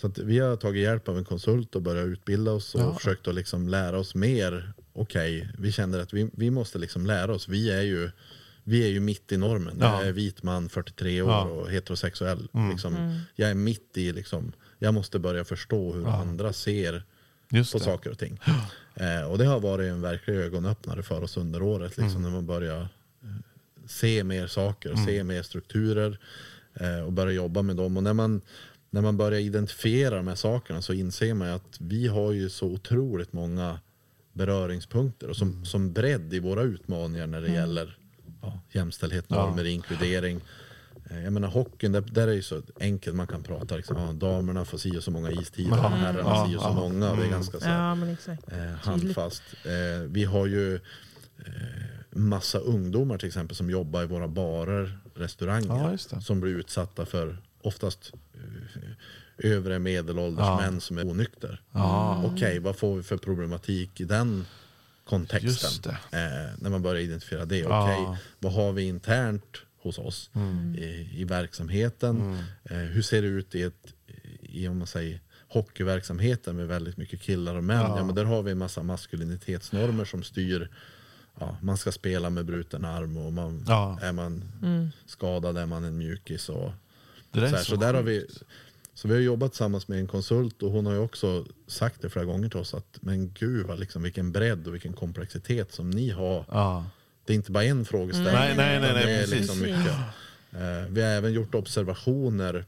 [0.00, 2.94] Så att vi har tagit hjälp av en konsult och börjat utbilda oss och Ja.
[2.94, 4.72] försökt att liksom lära oss mer.
[4.92, 7.48] Okej, vi känner att vi, vi måste liksom lära oss.
[7.48, 8.10] Vi är ju,
[8.64, 9.76] vi är ju mitt i normen.
[9.80, 9.98] Ja.
[9.98, 11.42] Jag är vit man, 43 år Ja.
[11.42, 11.52] Mm.
[11.56, 12.48] och heterosexuell.
[12.70, 17.04] Liksom, Jag är mitt i, liksom, jag måste börja förstå hur andra ser
[17.50, 17.84] Just på det.
[17.84, 18.40] saker och ting.
[18.94, 21.96] Eh, och det har varit en verklig ögonöppnare för oss under året.
[21.96, 22.22] Liksom, Mm.
[22.22, 22.88] När man börjar eh,
[23.86, 26.18] se mer saker, se mer strukturer
[26.74, 27.96] eh, och börja jobba med dem.
[27.96, 28.40] Och när man,
[28.90, 32.48] när man börjar identifiera de här sakerna så inser man ju att vi har ju
[32.50, 33.80] så otroligt många
[34.32, 37.96] beröringspunkter och som, som bredd i våra utmaningar när det gäller
[38.42, 40.40] ja, jämställdhet, normer, inkludering.
[41.10, 43.76] Eh, Jag menar hockeyn, där, där är ju så enkelt man kan prata.
[43.76, 46.74] Liksom, ja, damerna får si och så många istider, herrarna Ja, si och så ja.
[46.74, 47.14] många.
[47.14, 47.96] Det är ganska så här,
[48.50, 49.42] Ja, eh, handfast.
[49.64, 50.80] Eh, vi har ju eh,
[52.10, 55.98] massa ungdomar till exempel som jobbar i våra barer, restauranger.
[56.12, 58.12] Ja, som blir utsatta för oftast
[59.38, 60.56] övre medelålders Ja.
[60.60, 61.60] män som är onykter.
[61.72, 62.22] Ja.
[62.24, 64.44] Okej, vad får vi för problematik i den
[65.04, 65.48] kontexten?
[65.50, 65.90] Just det.
[65.90, 67.64] Eh, när man börjar identifiera det.
[67.66, 68.04] Okej, Ja.
[68.06, 68.16] Mm.
[68.38, 70.30] vad har vi internt hos oss
[70.78, 72.38] i, i verksamheten?
[72.64, 73.94] Eh, hur ser det ut i, ett,
[74.42, 77.76] i om man säger, hockeyverksamheten med väldigt mycket killar och män?
[77.96, 78.04] Ja.
[78.04, 80.68] men där har vi en massa maskulinitetsnormer som styr
[81.40, 83.98] Ja, man ska spela med bruten arm och man, Ja.
[84.02, 84.42] är man
[85.06, 86.48] skadad är man en mjukis.
[86.48, 86.72] Och,
[87.30, 88.26] Det där så är här, så, så där har vi,
[88.94, 92.10] så vi har jobbat tillsammans med en konsult och hon har ju också sagt det
[92.10, 95.90] flera gånger till oss att men gud vad liksom, vilken bredd och vilken komplexitet som
[95.90, 96.44] ni har.
[96.48, 96.86] Ja.
[97.24, 98.34] Det är inte bara en frågeställning.
[98.34, 99.38] Nej, nej, nej, nej, det är precis.
[99.38, 99.96] liksom mycket.
[100.52, 102.64] Eh, vi har även gjort observationer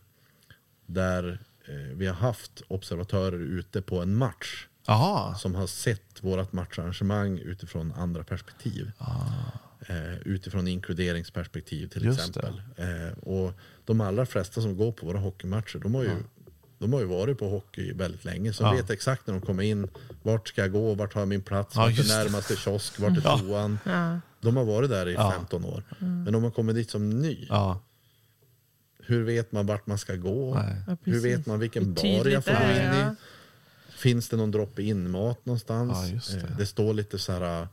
[0.86, 5.34] där eh, vi har haft observatörer ute på en match Aha.
[5.34, 8.90] som har sett vårt matcharrangemang utifrån andra perspektiv.
[9.86, 12.06] Eh, utifrån inkluderingsperspektiv till Ah.
[12.06, 12.62] Just exempel.
[12.76, 13.52] Eh, och
[13.84, 16.10] de allra flesta som går på våra hockeymatcher, de har ju,
[16.78, 18.52] de har ju varit på hockey väldigt länge.
[18.52, 18.82] Så de Ja.
[18.82, 19.88] vet exakt när de kommer in,
[20.22, 23.16] vart ska jag gå, vart har jag min plats, Ja, vart är närmaste kiosk, vart
[23.16, 23.38] är Ja.
[23.38, 23.78] toan.
[23.84, 24.20] Ja.
[24.40, 25.30] De har varit där i Ja.
[25.36, 25.82] 15 år.
[25.98, 27.80] Men om man kommer dit som ny, Ja.
[29.06, 30.56] hur vet man vart man ska gå?
[30.86, 33.12] Ja, hur vet man vilken bar jag får gå in ja.
[33.12, 33.14] i?
[33.96, 35.98] Finns det någon droppe in mat någonstans?
[36.02, 36.38] Ja, just det.
[36.40, 37.68] Eh, det står lite så här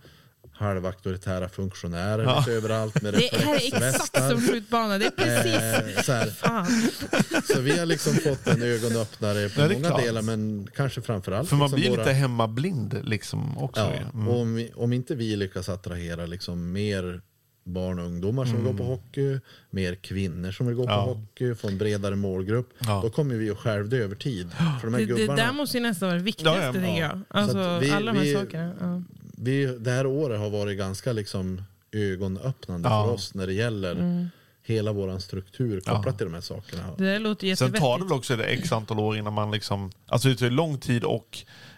[0.52, 2.40] halvauktoritära funktionärer Ja.
[2.40, 4.98] lite överallt med Det här är exakt som skjutbana.
[4.98, 5.98] Det är precis.
[5.98, 6.66] Eh, så, här.
[7.54, 10.02] Så vi har liksom fått en ögonöppnare på det många klart.
[10.04, 13.82] delar men kanske framförallt För man liksom blir våra- lite hemmablind liksom också.
[13.82, 13.94] Ja.
[14.14, 14.28] Mm.
[14.28, 17.22] och om, vi, om inte vi lyckas attrahera liksom mer
[17.64, 20.96] barn och ungdomar som går på hockey, mer kvinnor som vill gå Mm.
[20.96, 21.06] Ja.
[21.06, 23.00] på hockey, få en bredare målgrupp, Ja.
[23.04, 24.50] då kommer vi att självdö över tid.
[24.52, 26.74] För de här Det, det gubbarna, där måste ju nästan vara det viktigaste, Ja, ja,
[26.74, 27.08] tänker ja.
[27.08, 27.22] jag.
[27.42, 29.04] Alltså, vi- alla de här vi- sakerna.
[29.42, 31.62] Vi, det här året har varit ganska liksom
[31.92, 33.06] ögonöppnande Ja.
[33.06, 34.30] för oss när det gäller
[34.64, 36.12] hela vår struktur kopplat Ja.
[36.14, 36.84] till de här sakerna.
[36.98, 37.82] Det låter Sen jättevettigt.
[37.82, 39.92] tar det väl också x antal år innan man liksom...
[40.08, 41.38] Alltså det tar lång tid och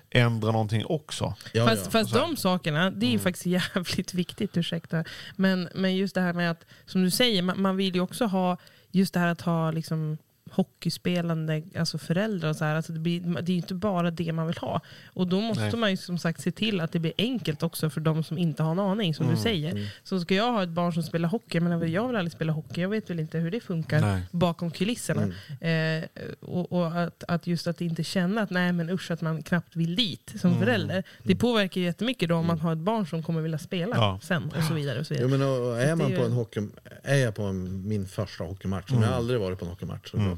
[0.10, 1.34] ändra någonting också.
[1.54, 1.92] Ja, fast ja.
[1.92, 3.24] fast de sakerna, det är ju Mm.
[3.24, 3.46] faktiskt
[3.76, 5.04] jävligt viktigt, ursäkta.
[5.36, 8.26] Men, men just det här med att, som du säger, man, man vill ju också
[8.26, 8.58] ha
[8.92, 10.18] just det här att ha liksom
[10.52, 12.76] hockeyspelande alltså föräldrar och så här.
[12.76, 14.82] Alltså det, blir, det är ju inte bara det man vill ha.
[15.14, 15.76] Och då måste Nej.
[15.76, 18.64] man ju som sagt se till att det blir enkelt också för de som inte
[18.64, 19.36] har en aning, som Mm.
[19.36, 19.92] du säger.
[20.04, 22.82] Så ska jag ha ett barn som spelar hockey, men jag vill aldrig spela hockey,
[22.82, 24.22] jag vet väl inte hur det funkar Nej.
[24.32, 25.22] bakom kulisserna.
[25.62, 26.04] Eh,
[26.40, 29.76] och och att, att just att inte känna att nej men usch att man knappt
[29.76, 30.64] vill dit som Mm.
[30.64, 31.04] förälder.
[31.24, 34.20] Det påverkar ju jättemycket då om man har ett barn som kommer vilja spela Ja.
[34.24, 35.00] sen och så vidare.
[35.00, 35.40] Och så Jo, vidare.
[35.40, 36.62] men och, är man på en hockey,
[37.04, 39.10] är jag på en, min första hockeymatch, som Mm.
[39.10, 40.38] jag aldrig varit på en hockeymatch, så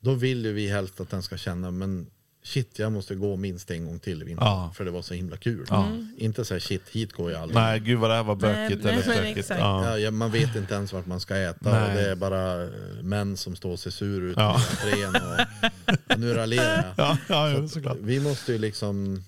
[0.00, 2.06] då vill ju vi helst att den ska känna, men
[2.42, 4.72] shit jag måste gå minst en gång till i vinter, Ja.
[4.76, 5.66] för det var så himla kul.
[5.70, 5.88] Ja.
[6.16, 7.54] Inte säga shit, hit går jag aldrig.
[7.56, 9.50] Nej, gud vad det här var bökigt nej, eller stökigt.
[9.50, 9.56] Ja.
[9.86, 11.88] Ja, ja, man vet inte ens vart man ska äta Nej.
[11.88, 12.68] och det är bara eh,
[13.02, 14.60] män som står och ser sur ut Ja.
[14.96, 15.22] i entrén.
[15.22, 16.94] Och, och nu raljerar jag.
[16.96, 17.98] Ja, ja, ja, såklart.
[18.00, 19.22] Vi måste ju liksom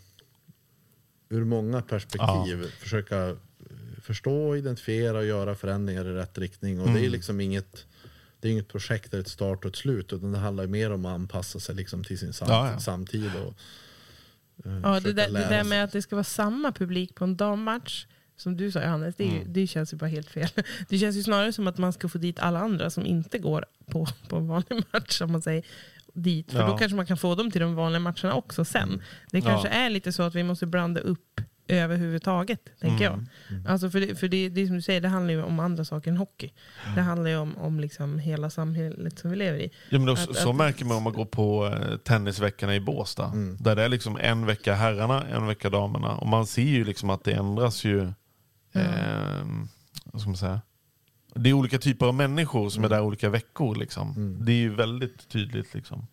[1.28, 3.36] ur många perspektiv försöka eh,
[4.02, 6.80] förstå, identifiera och göra förändringar i rätt riktning.
[6.80, 7.04] Och det Mm.
[7.04, 7.86] är liksom inget
[8.42, 10.92] det är inget projekt där ett start och ett slut utan det handlar ju mer
[10.92, 12.78] om att anpassa sig liksom till sin sam- Ja, ja.
[12.80, 13.30] samtid.
[13.36, 13.54] Och,
[14.66, 17.36] eh, Ja, det, där, det där med att det ska vara samma publik på en
[17.36, 20.48] dammatch, som du sa Johannes, det, ju, det känns ju bara helt fel.
[20.88, 23.64] Det känns ju snarare som att man ska få dit alla andra som inte går
[23.86, 25.64] på, på en vanlig match, om man säger
[26.14, 26.52] dit.
[26.52, 26.66] För Ja.
[26.66, 29.02] då kanske man kan få dem till de vanliga matcherna också sen.
[29.30, 29.74] Det kanske Ja.
[29.74, 31.40] är lite så att vi måste blanda upp
[31.78, 33.26] överhuvudtaget, tänker Mm.
[33.48, 33.66] jag.
[33.72, 35.84] Alltså för det, för det, det är som du säger, det handlar ju om andra
[35.84, 36.52] saker än hockey.
[36.94, 39.70] Det handlar ju om, om liksom hela samhället som vi lever i.
[39.90, 42.80] Ja, men då, Att- så att- märker man om man går på eh, tennisveckorna i
[42.80, 43.32] Båstad.
[43.60, 46.16] Där det är liksom en vecka herrarna, en vecka damerna.
[46.16, 48.12] Och man ser ju liksom att det ändras ju.
[48.72, 49.44] Eh,
[50.04, 50.60] vad ska man säga?
[51.34, 53.74] Det är olika typer av människor som är där olika veckor.
[53.76, 54.36] Liksom.
[54.40, 55.74] Det är ju väldigt tydligt.
[55.74, 56.06] Liksom.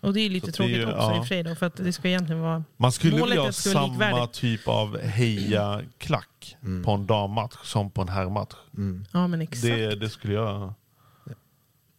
[0.00, 1.16] Och det är ju lite Så det är tråkigt ju- också ja.
[1.16, 2.64] i och för sig då, för att det ska egentligen vara...
[2.76, 4.32] Man skulle vilja ha det samma likvärdigt.
[4.32, 8.54] typ av heja-klack på en dammatch som på en herrmatch.
[9.12, 9.62] Ja men exakt.
[9.62, 10.58] Det, Det, det skulle jag...
[10.60, 10.70] var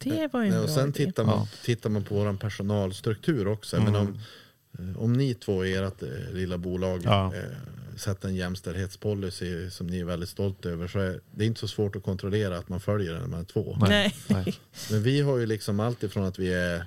[0.04, 1.04] ju en Nej, bra och sen idé.
[1.04, 1.48] tittar man, Ja.
[1.64, 3.80] tittar man på vår personalstruktur också.
[3.80, 4.18] Men om,
[4.78, 7.34] eh, om ni två i ert eh, lilla bolag Ja.
[7.34, 7.42] eh,
[7.96, 11.96] sätter en jämställdhetspolicy som ni är väldigt stolta över så är det inte så svårt
[11.96, 13.76] att kontrollera att man följer den när man är två.
[13.80, 14.14] Nej.
[14.28, 14.54] Nej.
[14.90, 16.84] Men vi har ju liksom allt ifrån att vi är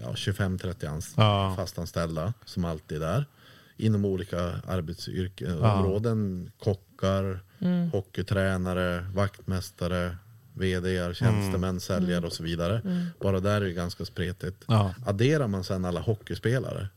[0.00, 1.52] ja, 25-30 ans- Ja.
[1.56, 3.26] fastanställda som alltid är där.
[3.76, 6.50] Inom olika arbetsområden.
[6.58, 7.90] Kockar, Mm.
[7.90, 10.16] hockeytränare, vaktmästare,
[10.54, 11.80] vd, tjänstemän, Mm.
[11.80, 12.82] säljare och så vidare.
[13.20, 14.64] Bara där är det ganska spretigt.
[14.66, 14.94] Ja.
[15.06, 16.88] Adderar man sen alla hockeyspelare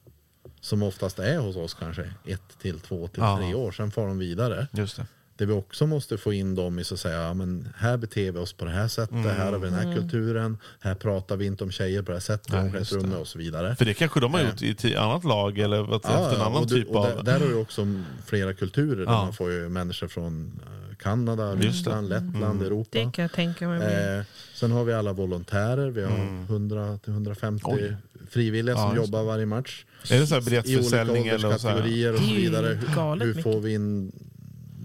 [0.62, 3.38] som oftast är hos oss kanske ett till två till Ja.
[3.38, 4.68] tre år, sen får de vidare.
[4.72, 5.06] Just det.
[5.38, 8.32] Det vi också måste få in dem i så att säga, ja, men här beter
[8.32, 9.26] vi oss på det här sättet, Mm.
[9.36, 12.22] här har vi den här kulturen, här pratar vi inte om tjejer på det här
[12.22, 13.76] sättet i omklädningsrummet och så vidare.
[13.76, 14.46] För det kanske de har Eh.
[14.50, 16.96] gjort i ett annat lag eller Ja, efter en ja, annan och du, typ och
[16.96, 17.16] av...
[17.16, 17.88] där, där har du också
[18.26, 21.56] flera kulturer, där man får ju människor från eh, Kanada.
[21.56, 22.90] Ryssland, Lettland, Europa.
[22.92, 23.94] Det kan jag tänka mig.
[24.18, 24.24] Eh,
[24.54, 26.12] sen har vi alla volontärer, vi har
[26.48, 27.60] 100-150 Mm.
[27.64, 27.96] Oj.
[28.30, 29.86] frivilliga Ja, som jobbar varje match.
[30.12, 31.76] Är det så här I biljettförsäljning olika eller så här?
[32.14, 32.68] och så vidare.
[32.68, 34.12] Hur, hur får vi in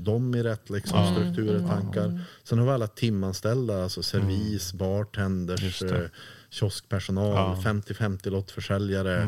[0.04, 1.12] dem i rätt liksom, Ja.
[1.14, 2.20] strukturer, tankar.
[2.44, 5.94] Sen har vi alla timanställda, alltså servis, bartenders, Mm.
[5.94, 6.04] Det.
[6.04, 6.10] eh,
[6.50, 7.46] kioskpersonal, Ja.
[7.52, 7.62] Mm.
[7.82, 9.26] 50-50 lottförsäljare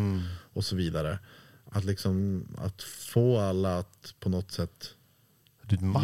[0.52, 1.18] och så vidare.
[1.70, 4.90] Att, liksom, att få alla att på något sätt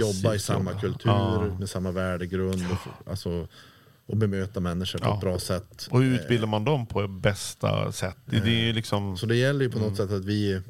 [0.00, 0.80] jobba i samma jobb.
[0.80, 1.56] kultur, Ja.
[1.58, 3.48] med samma värdegrund och, alltså,
[4.06, 5.14] och bemöta människor på Ja.
[5.14, 5.88] ett bra sätt.
[5.90, 8.16] Och hur utbildar man dem på bästa sätt?
[8.24, 9.16] Det, det är ju liksom...
[9.16, 9.88] Så det gäller ju på Mm.
[9.88, 10.60] något sätt att vi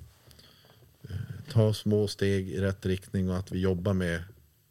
[1.49, 4.22] eh, tar små steg i rätt riktning och att vi jobbar med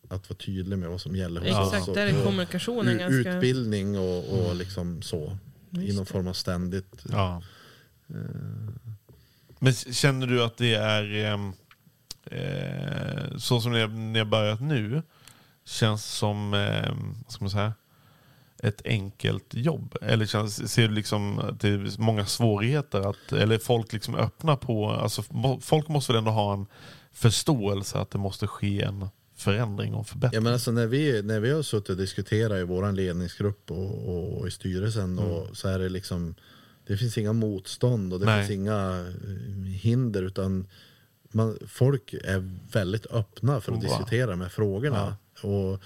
[0.10, 1.74] att vara tydlig med vad som gäller hos oss.
[1.74, 3.34] Exakt, och- där är kommunikationen ganska...
[3.34, 5.38] Utbildning och, och liksom så.
[5.82, 7.04] I någon form av ständigt.
[7.12, 7.42] Ja.
[9.60, 11.54] Men känner du att det är ehm,
[12.26, 13.72] eh, så som
[14.14, 15.02] ni har börjat nu?
[15.66, 17.74] Känns som eh, vad ska man säga,
[18.64, 19.96] ett enkelt jobb?
[20.02, 23.10] Eller känns, ser du liksom att det är många svårigheter?
[23.10, 24.90] Att, eller folk liksom öppna på...
[24.90, 25.24] Alltså,
[25.62, 26.66] folk måste väl ändå ha en
[27.12, 30.38] förståelse att det måste ske en förändring och förbättring?
[30.38, 34.10] Ja, men alltså när, vi, när vi har suttit och diskuterat i vår ledningsgrupp och,
[34.10, 35.32] och, och i styrelsen Mm.
[35.32, 36.36] och så är det liksom
[36.88, 38.40] Det finns inga motstånd och det Nej.
[38.48, 40.68] finns inga eh, hinder utan
[41.32, 43.90] man, folk är väldigt öppna för att Bra.
[43.90, 45.18] diskutera de här frågorna.
[45.44, 45.80] Och eh,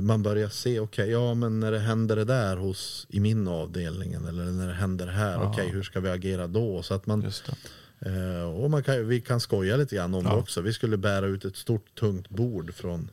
[0.00, 4.24] man börjar se, okej, ja men när det händer det där hos, i min avdelningen
[4.24, 6.82] eller när det händer här, okej hur ska vi agera då?
[6.82, 8.10] Så att man, det.
[8.10, 10.30] Eh, och man kan, vi kan skoja lite grann om Ja.
[10.30, 10.60] det också.
[10.60, 13.08] Vi skulle bära ut ett stort tungt bord från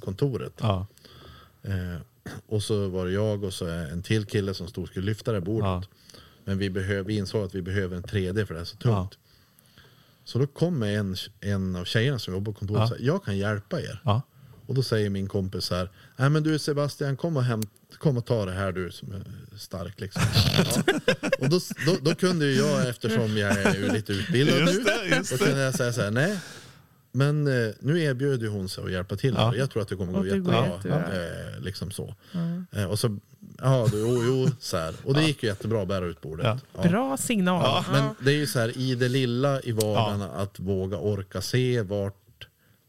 [0.00, 0.52] kontoret.
[0.60, 0.86] Ja.
[1.62, 2.00] Eh,
[2.46, 5.32] och så var det jag och så en till kille som stod och skulle lyfta
[5.32, 5.66] det bordet.
[5.66, 5.82] Ja.
[6.44, 9.18] Men vi, behöv, vi insåg att vi behöver en 3D för det är så tungt.
[10.24, 12.84] Så då kommer en, en av tjejerna som jobbar på kontoret Ja.
[12.84, 14.00] och säger, jag kan hjälpa er.
[14.68, 14.72] Ja.
[14.72, 18.16] Och då säger min kompis så här, nej men du Sebastian kom och, hämt, kom
[18.16, 19.22] och ta det här du som är
[19.58, 20.22] stark liksom.
[20.56, 20.82] Ja.
[21.38, 24.84] Och då, då, då kunde ju jag, eftersom jag är ju lite utbildad Just nu,
[24.84, 26.38] det, just då kunde jag säga så här, nej.
[27.12, 29.34] Men eh, nu erbjöd ju hon sig att hjälpa till.
[29.38, 29.56] Ja.
[29.56, 30.66] Jag tror att det kommer gå det jättebra.
[30.66, 30.98] jättebra.
[30.98, 32.14] Eh, liksom så.
[32.72, 33.18] Eh, och så,
[33.58, 34.94] ja, då, jo, jo, så här.
[35.04, 36.46] Och det gick ju jättebra att bära ut bordet.
[36.46, 36.58] Ja.
[36.82, 36.88] Ja.
[36.88, 37.62] Bra signal.
[37.64, 41.40] Ja, men det är ju så här i det lilla i vardagen att våga orka
[41.40, 42.17] se vart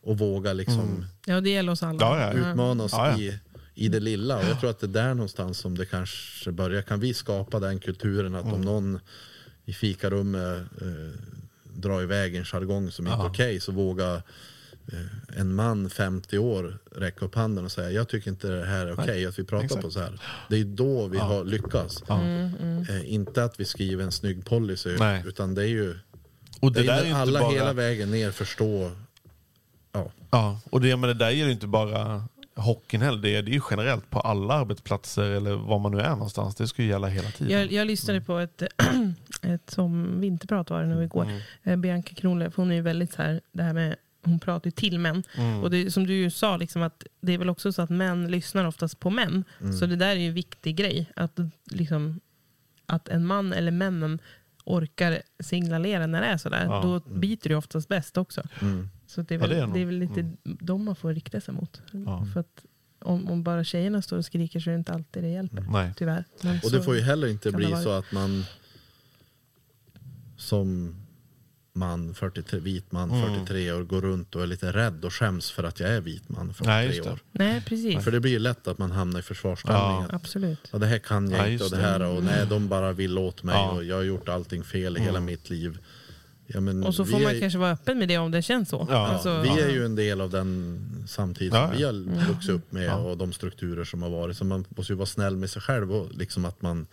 [0.10, 1.99] och våga liksom Ja, det gäller oss alla.
[2.01, 2.34] Ja, ja.
[2.51, 3.18] utmana oss Ja, ja.
[3.20, 3.39] i,
[3.76, 4.38] i det lilla.
[4.38, 6.82] Och jag tror att det är där någonstans som det kanske börjar.
[6.82, 8.53] Kan vi skapa den kulturen att Mm.
[8.55, 8.99] om någon
[9.66, 11.20] i fikarummet eh,
[11.74, 14.14] drar iväg en jargong som inte är okej så våga
[14.91, 18.86] eh, en man 50 år räcka upp handen och säga jag tycker inte det här
[18.86, 19.82] är okej att vi pratar exakt.
[19.84, 20.20] på så här.
[20.49, 22.03] Det är då vi har lyckats.
[22.10, 25.24] Eh, inte att vi skriver en snygg policy Nej.
[25.28, 25.95] utan det är ju
[26.60, 27.51] Och det det, är där är alla bara...
[27.51, 28.91] hela vägen ner förstå
[30.30, 32.24] ja, och det, men det där gäller ju inte bara
[32.56, 33.22] hockeyn heller.
[33.22, 36.56] Det är, det är ju generellt på alla arbetsplatser eller var man nu är någonstans.
[36.56, 37.60] Det ska ju gälla hela tiden.
[37.60, 38.64] Jag, jag lyssnade på ett,
[39.42, 41.28] ett som vinterprat var det nu igår.
[41.64, 41.82] Mm.
[41.82, 45.00] Bianca Kronlöf, hon är ju väldigt så här, det här med hon pratar ju till
[45.00, 45.24] män.
[45.36, 45.64] Mm.
[45.64, 48.32] Och det, som du ju sa, liksom, att det är väl också så att män
[48.32, 49.44] lyssnar oftast på män.
[49.62, 49.74] Mm.
[49.74, 51.12] Så det där är ju en viktig grej.
[51.16, 51.40] Att,
[51.72, 52.20] liksom,
[52.86, 54.20] att en man eller männen
[54.66, 56.66] orkar signalera när det är sådär.
[56.66, 56.82] Ja.
[56.82, 58.44] Då biter det oftast bäst också.
[58.62, 58.90] Mm.
[59.10, 60.38] Så det är Ja, väl, det är det är väl lite Mm.
[60.43, 61.82] dem man får rikta sig mot.
[61.91, 62.26] Ja.
[62.34, 62.66] För att
[63.01, 65.66] om, om bara tjejerna står och skriker så är det inte alltid det hjälper.
[65.72, 65.93] Nej.
[65.97, 66.26] Tyvärr.
[66.41, 68.43] Men Och det får ju heller inte bli så att man
[70.38, 70.95] som
[71.74, 73.34] man, 43, vit man, Mm.
[73.45, 76.30] 43 år, går runt och är lite rädd och skäms för att jag är vit
[76.30, 77.12] man, 43 Nej, just det.
[77.12, 77.20] år.
[77.32, 78.03] Nej, precis.
[78.03, 79.82] För det blir ju lätt att man hamnar i försvarsställning.
[79.82, 80.05] Ja.
[80.05, 80.70] att, Absolut.
[80.72, 83.18] Ja, det här kan jag Ja, inte och det här och nej, de bara vill
[83.18, 83.72] åt mig Ja.
[83.72, 85.80] och jag har gjort allting fel i hela mitt liv.
[86.54, 88.70] Ja, men Och så får man är, kanske vara öppen med det om det känns
[88.70, 88.88] så.
[88.89, 92.50] Ja, Alltså, Vi är ju en del av den samtid som Ja, vi har vuxit
[92.52, 92.95] upp med Ja.
[92.95, 94.38] och de strukturer som har varit.
[94.38, 96.88] Så man måste ju vara snäll med sig själv och liksom att man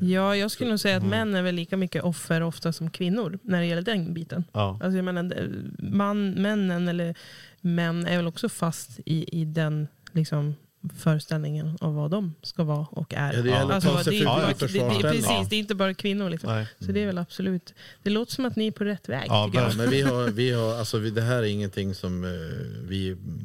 [0.00, 1.06] Ja, jag skulle nog säga Mm.
[1.06, 4.44] att män är väl lika mycket offer ofta som kvinnor när det gäller den biten.
[4.52, 4.78] Ja.
[4.82, 5.48] Alltså jag menar, det-
[5.78, 7.14] man, männen eller
[7.60, 10.54] män är väl också fast i, i den liksom,
[10.98, 13.32] föreställningen av vad de ska vara och är.
[13.32, 15.22] Ja, det gäller att ta vad- sig det, förbi är inte bara- det, det, försvarsställning.
[15.22, 16.30] Precis, det är inte bara kvinnor.
[16.30, 16.50] Liksom.
[16.52, 16.66] Nej.
[16.80, 17.74] Så det är väl absolut.
[18.02, 19.24] Det låter som att ni är på rätt väg.
[19.28, 19.76] Ja, verkligen.
[19.76, 22.30] Men vi har, vi har, alltså vi, det här är ingenting som eh,
[22.88, 23.40] vi mm,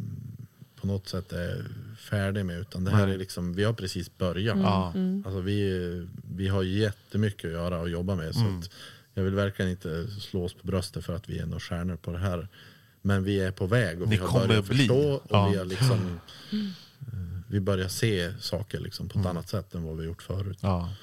[0.82, 1.66] på något sätt är
[2.10, 2.60] färdiga med.
[2.60, 4.58] Utan det här är liksom, vi har precis börjat.
[4.58, 4.94] Ja.
[5.26, 8.34] Alltså vi, vi har jättemycket att göra och jobba med.
[8.36, 8.60] Så Mm.
[8.60, 8.70] att
[9.14, 12.12] jag vill verkligen inte slå oss på bröstet för att vi är några stjärnor på
[12.12, 12.48] det här.
[13.02, 14.78] Men vi är på väg och Ni vi har kommer börjat bli.
[14.78, 15.12] förstå.
[15.14, 15.50] Och Ja.
[15.50, 16.20] vi, har liksom,
[16.52, 16.58] eh,
[17.50, 20.58] vi börjar se saker liksom på ett annat sätt än vad vi gjort förut.
[20.62, 20.94] Ja.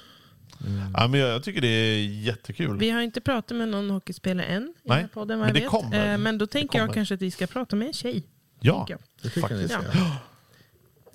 [0.97, 2.77] Ja, men jag, jag tycker det är jättekul.
[2.77, 5.59] Vi har inte pratat med någon hockeyspelare än i Nej, den här podden men det
[5.59, 5.69] vet.
[5.69, 6.11] kommer.
[6.13, 8.23] Eh, Men då tänker jag kanske att vi ska prata med en tjej.
[8.59, 8.87] ja.
[9.21, 9.73] Det Faktiskt.
[9.73, 9.83] ska.
[9.93, 10.17] Ja.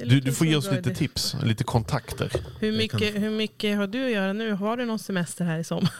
[0.07, 2.33] Du, du får ge oss lite tips, lite kontakter.
[2.61, 4.53] Hur mycket, hur mycket har du att göra nu?
[4.53, 5.93] Har du någon semester här i sommar?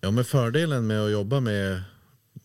[0.00, 1.82] Ja men fördelen med att jobba med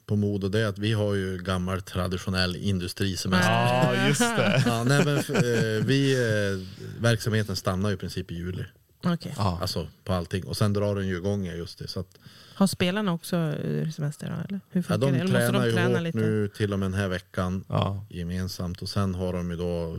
[0.05, 3.51] på Modo det är att vi har ju gammal traditionell industrisemester.
[3.51, 4.63] Ja, just det.
[4.65, 6.67] Ja, nej, men, eh, vi, eh,
[7.01, 8.63] verksamheten stannar ju i princip i juli.
[9.03, 9.33] Okej.
[9.37, 9.57] Ja.
[9.61, 10.43] Alltså på allting.
[10.45, 11.87] Och sen drar den ju igång i augusti.
[11.87, 12.19] Så att,
[12.55, 14.27] Har spelarna också eh, semester?
[14.27, 14.61] Då, eller?
[14.71, 15.19] Hur ja, de det?
[15.19, 16.17] Eller tränar de ju träna hårt lite?
[16.17, 18.05] nu till och med den här veckan Ja.
[18.09, 18.81] gemensamt.
[18.81, 19.97] Och sen har de ju då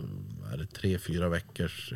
[0.53, 1.93] är det, tre, fyra veckors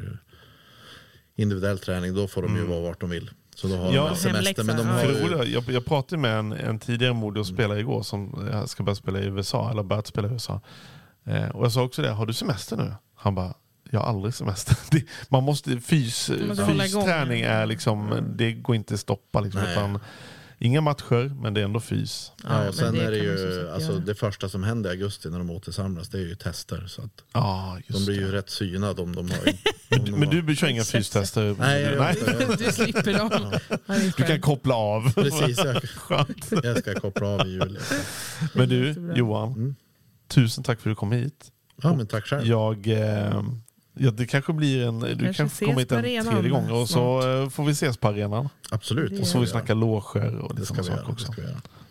[1.36, 2.14] individuell träning.
[2.14, 3.30] Då får de ju vara vart de vill.
[3.60, 3.92] Så då har.
[3.92, 4.08] Ja.
[4.08, 4.64] de semester.
[4.64, 8.48] Men de har ju, jag, jag pratade med en, en tidigare modig spelare igår som
[8.52, 10.60] eh, ska börja spela i USA, eller börjat spela i USA.
[11.24, 12.94] Eh, och jag sa också det, har du semester nu?
[13.14, 13.54] Han bara,
[13.90, 14.76] jag har aldrig semester.
[14.90, 17.02] Det, man måste, fys, måste hålla igång.
[17.02, 19.40] fysträning är liksom, det går inte att stoppa.
[19.40, 19.98] Liksom,
[20.60, 22.32] inga matcher, men det är ändå fys.
[22.42, 24.00] ja, men och sen det är det ju, alltså, göra.
[24.00, 26.86] det första som händer i augusti när de återsamlas det är ju tester.
[26.86, 28.26] Så att Ja, de blir det.
[28.26, 29.38] ju rätt synade om de har...
[29.98, 31.56] om de Men du kör inga fystester?
[31.58, 32.56] Nej, jag inte det.
[32.64, 33.52] du slipper dem.
[33.86, 35.12] Ja, Du kan koppla av.
[35.14, 35.82] Precis, jag,
[36.64, 37.80] jag ska koppla av i juli.
[38.54, 39.12] Men du.
[39.16, 39.52] Johan.
[39.52, 39.74] Mm.
[40.28, 41.52] Tusen tack för att du kom hit.
[41.82, 42.46] Ja, men tack själv.
[42.46, 43.42] Jag, eh,
[43.94, 47.22] ja, det kanske blir en, du Kanske kanske kommer hit en tredje gång och så
[47.22, 47.24] snart.
[47.44, 48.48] eh, får vi ses på arenan.
[48.70, 49.20] Absolut.
[49.20, 51.32] Och så får vi snacka loger och Det lite ska sådana saker Det också.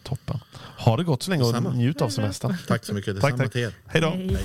[0.03, 0.39] Toppen.
[0.77, 2.55] Ha det gott så länge och njut av semestern.
[2.67, 3.21] Tack så mycket.
[3.21, 3.51] Tack, Detsamma tack.
[3.51, 3.73] till er.
[3.87, 4.09] Hej då.
[4.09, 4.37] Hej.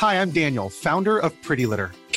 [0.00, 1.90] Hi, I'm Daniel, founder of Pretty Litter.